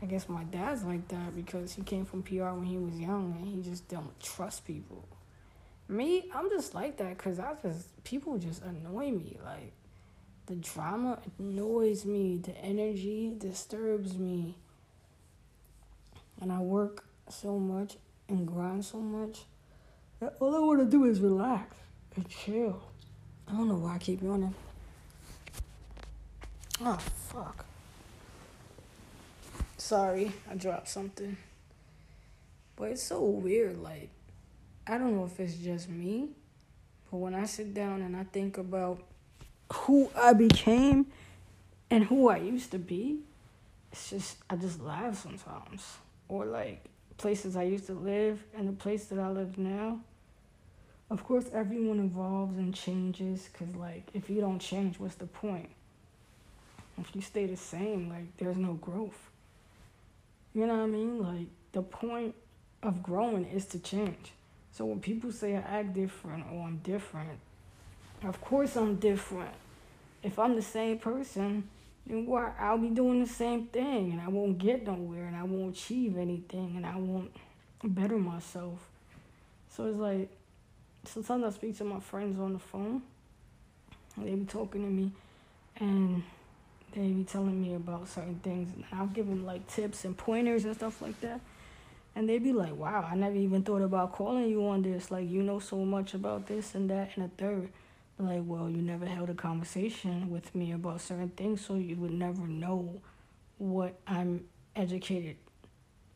I 0.00 0.06
guess 0.06 0.26
my 0.26 0.44
dad's 0.44 0.82
like 0.82 1.06
that 1.08 1.36
because 1.36 1.74
he 1.74 1.82
came 1.82 2.06
from 2.06 2.22
PR 2.22 2.52
when 2.52 2.64
he 2.64 2.78
was 2.78 2.98
young 2.98 3.36
and 3.38 3.46
he 3.46 3.60
just 3.60 3.88
don't 3.88 4.18
trust 4.20 4.66
people. 4.66 5.06
Me, 5.86 6.30
I'm 6.34 6.48
just 6.48 6.74
like 6.74 6.96
that 6.96 7.18
because 7.18 7.38
I 7.40 7.52
just, 7.62 8.04
people 8.04 8.38
just 8.38 8.62
annoy 8.62 9.10
me. 9.10 9.36
Like, 9.44 9.72
the 10.46 10.54
drama 10.54 11.18
annoys 11.38 12.04
me, 12.04 12.38
the 12.38 12.56
energy 12.58 13.32
disturbs 13.36 14.16
me. 14.16 14.54
And 16.40 16.52
I 16.52 16.60
work 16.60 17.04
so 17.28 17.58
much 17.58 17.96
and 18.28 18.46
grind 18.46 18.84
so 18.84 18.98
much 18.98 19.40
that 20.20 20.36
all 20.40 20.54
I 20.54 20.60
want 20.60 20.80
to 20.80 20.86
do 20.86 21.04
is 21.04 21.20
relax 21.20 21.76
and 22.14 22.28
chill. 22.28 22.80
I 23.48 23.52
don't 23.52 23.68
know 23.68 23.76
why 23.76 23.96
I 23.96 23.98
keep 23.98 24.22
yawning. 24.22 24.54
Oh, 26.80 26.84
ah, 26.86 26.96
fuck. 26.96 27.64
Sorry, 29.78 30.32
I 30.50 30.54
dropped 30.54 30.88
something. 30.88 31.36
But 32.76 32.90
it's 32.90 33.02
so 33.02 33.22
weird. 33.22 33.82
Like, 33.82 34.10
I 34.86 34.98
don't 34.98 35.16
know 35.16 35.24
if 35.24 35.40
it's 35.40 35.56
just 35.56 35.88
me, 35.88 36.28
but 37.10 37.16
when 37.16 37.34
I 37.34 37.46
sit 37.46 37.72
down 37.72 38.02
and 38.02 38.16
I 38.16 38.24
think 38.24 38.58
about 38.58 39.02
who 39.72 40.10
I 40.16 40.32
became 40.32 41.06
and 41.90 42.04
who 42.04 42.28
I 42.28 42.38
used 42.38 42.70
to 42.72 42.78
be, 42.78 43.18
it's 43.92 44.10
just, 44.10 44.38
I 44.50 44.56
just 44.56 44.80
laugh 44.80 45.22
sometimes. 45.22 45.96
Or 46.28 46.44
like 46.44 46.84
places 47.18 47.56
I 47.56 47.64
used 47.64 47.86
to 47.86 47.94
live 47.94 48.42
and 48.56 48.68
the 48.68 48.72
place 48.72 49.06
that 49.06 49.18
I 49.18 49.28
live 49.28 49.58
now. 49.58 50.00
Of 51.08 51.24
course, 51.24 51.46
everyone 51.52 52.00
evolves 52.00 52.58
and 52.58 52.74
changes 52.74 53.48
because, 53.52 53.76
like, 53.76 54.08
if 54.12 54.28
you 54.28 54.40
don't 54.40 54.58
change, 54.58 54.98
what's 54.98 55.14
the 55.14 55.26
point? 55.26 55.68
If 56.98 57.14
you 57.14 57.22
stay 57.22 57.46
the 57.46 57.56
same, 57.56 58.08
like, 58.08 58.36
there's 58.38 58.56
no 58.56 58.72
growth. 58.72 59.30
You 60.56 60.66
know 60.66 60.78
what 60.78 60.84
I 60.84 60.86
mean? 60.86 61.22
Like 61.22 61.48
the 61.72 61.82
point 61.82 62.34
of 62.82 63.02
growing 63.02 63.44
is 63.44 63.66
to 63.66 63.78
change. 63.78 64.32
So 64.72 64.86
when 64.86 65.00
people 65.00 65.30
say 65.30 65.54
I 65.54 65.58
act 65.58 65.92
different 65.92 66.46
or 66.50 66.66
I'm 66.66 66.78
different, 66.78 67.40
of 68.24 68.40
course 68.40 68.76
I'm 68.76 68.96
different. 68.96 69.54
If 70.22 70.38
I'm 70.38 70.56
the 70.56 70.62
same 70.62 70.98
person, 70.98 71.68
then 72.06 72.26
why 72.26 72.52
I'll 72.58 72.78
be 72.78 72.88
doing 72.88 73.22
the 73.22 73.28
same 73.28 73.66
thing 73.66 74.12
and 74.12 74.20
I 74.20 74.28
won't 74.28 74.58
get 74.58 74.86
nowhere 74.86 75.26
and 75.26 75.36
I 75.36 75.42
won't 75.42 75.76
achieve 75.76 76.16
anything 76.16 76.74
and 76.76 76.86
I 76.86 76.96
won't 76.96 77.30
better 77.82 78.18
myself. 78.18 78.88
So 79.68 79.86
it's 79.86 79.98
like 79.98 80.30
sometimes 81.04 81.44
I 81.44 81.50
speak 81.50 81.76
to 81.78 81.84
my 81.84 82.00
friends 82.00 82.38
on 82.40 82.52
the 82.52 82.58
phone. 82.58 83.02
They 84.16 84.34
be 84.34 84.46
talking 84.46 84.82
to 84.82 84.90
me 84.90 85.12
and 85.78 86.22
they 86.92 87.08
be 87.08 87.24
telling 87.24 87.60
me 87.60 87.74
about 87.74 88.08
certain 88.08 88.40
things 88.42 88.70
and 88.74 88.84
I'll 88.92 89.06
give 89.08 89.26
them 89.26 89.44
like 89.44 89.66
tips 89.66 90.04
and 90.04 90.16
pointers 90.16 90.64
and 90.64 90.74
stuff 90.74 91.02
like 91.02 91.20
that. 91.20 91.40
And 92.14 92.26
they'd 92.26 92.42
be 92.42 92.54
like, 92.54 92.74
wow, 92.74 93.06
I 93.10 93.14
never 93.14 93.36
even 93.36 93.62
thought 93.62 93.82
about 93.82 94.12
calling 94.12 94.48
you 94.48 94.66
on 94.68 94.80
this. 94.80 95.10
Like, 95.10 95.28
you 95.28 95.42
know 95.42 95.58
so 95.58 95.76
much 95.76 96.14
about 96.14 96.46
this 96.46 96.74
and 96.74 96.88
that 96.88 97.10
and 97.14 97.26
a 97.26 97.28
third. 97.36 97.68
Like, 98.18 98.42
well, 98.44 98.70
you 98.70 98.80
never 98.80 99.04
held 99.04 99.28
a 99.28 99.34
conversation 99.34 100.30
with 100.30 100.54
me 100.54 100.72
about 100.72 101.00
certain 101.00 101.28
things, 101.30 101.64
so 101.64 101.74
you 101.74 101.96
would 101.96 102.12
never 102.12 102.46
know 102.46 103.00
what 103.58 103.98
I'm 104.06 104.44
educated, 104.74 105.36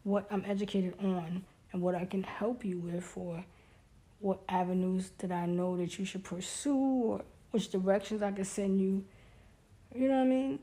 what 0.03 0.27
I'm 0.31 0.45
educated 0.47 0.95
on, 1.01 1.45
and 1.73 1.83
what 1.83 1.95
I 1.95 2.07
can 2.07 2.23
help 2.23 2.65
you 2.65 2.79
with, 2.79 3.13
or 3.17 3.45
what 4.21 4.41
avenues 4.49 5.13
that 5.19 5.31
I 5.31 5.47
know 5.47 5.77
that 5.77 5.99
you 5.99 6.05
should 6.05 6.25
pursue, 6.25 6.77
or 6.77 7.21
which 7.51 7.71
directions 7.71 8.23
I 8.23 8.33
can 8.33 8.45
send 8.45 8.81
you. 8.81 9.05
You 9.95 10.09
know 10.09 10.17
what 10.17 10.23
I 10.23 10.27
mean? 10.27 10.59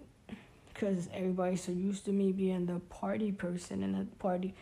because 0.78 1.10
everybody's 1.12 1.64
so 1.64 1.72
used 1.72 2.06
to 2.06 2.12
me 2.12 2.32
being 2.32 2.66
the 2.68 2.80
party 2.82 3.32
person 3.32 3.82
and 3.82 3.96
the 3.96 4.06
party 4.18 4.54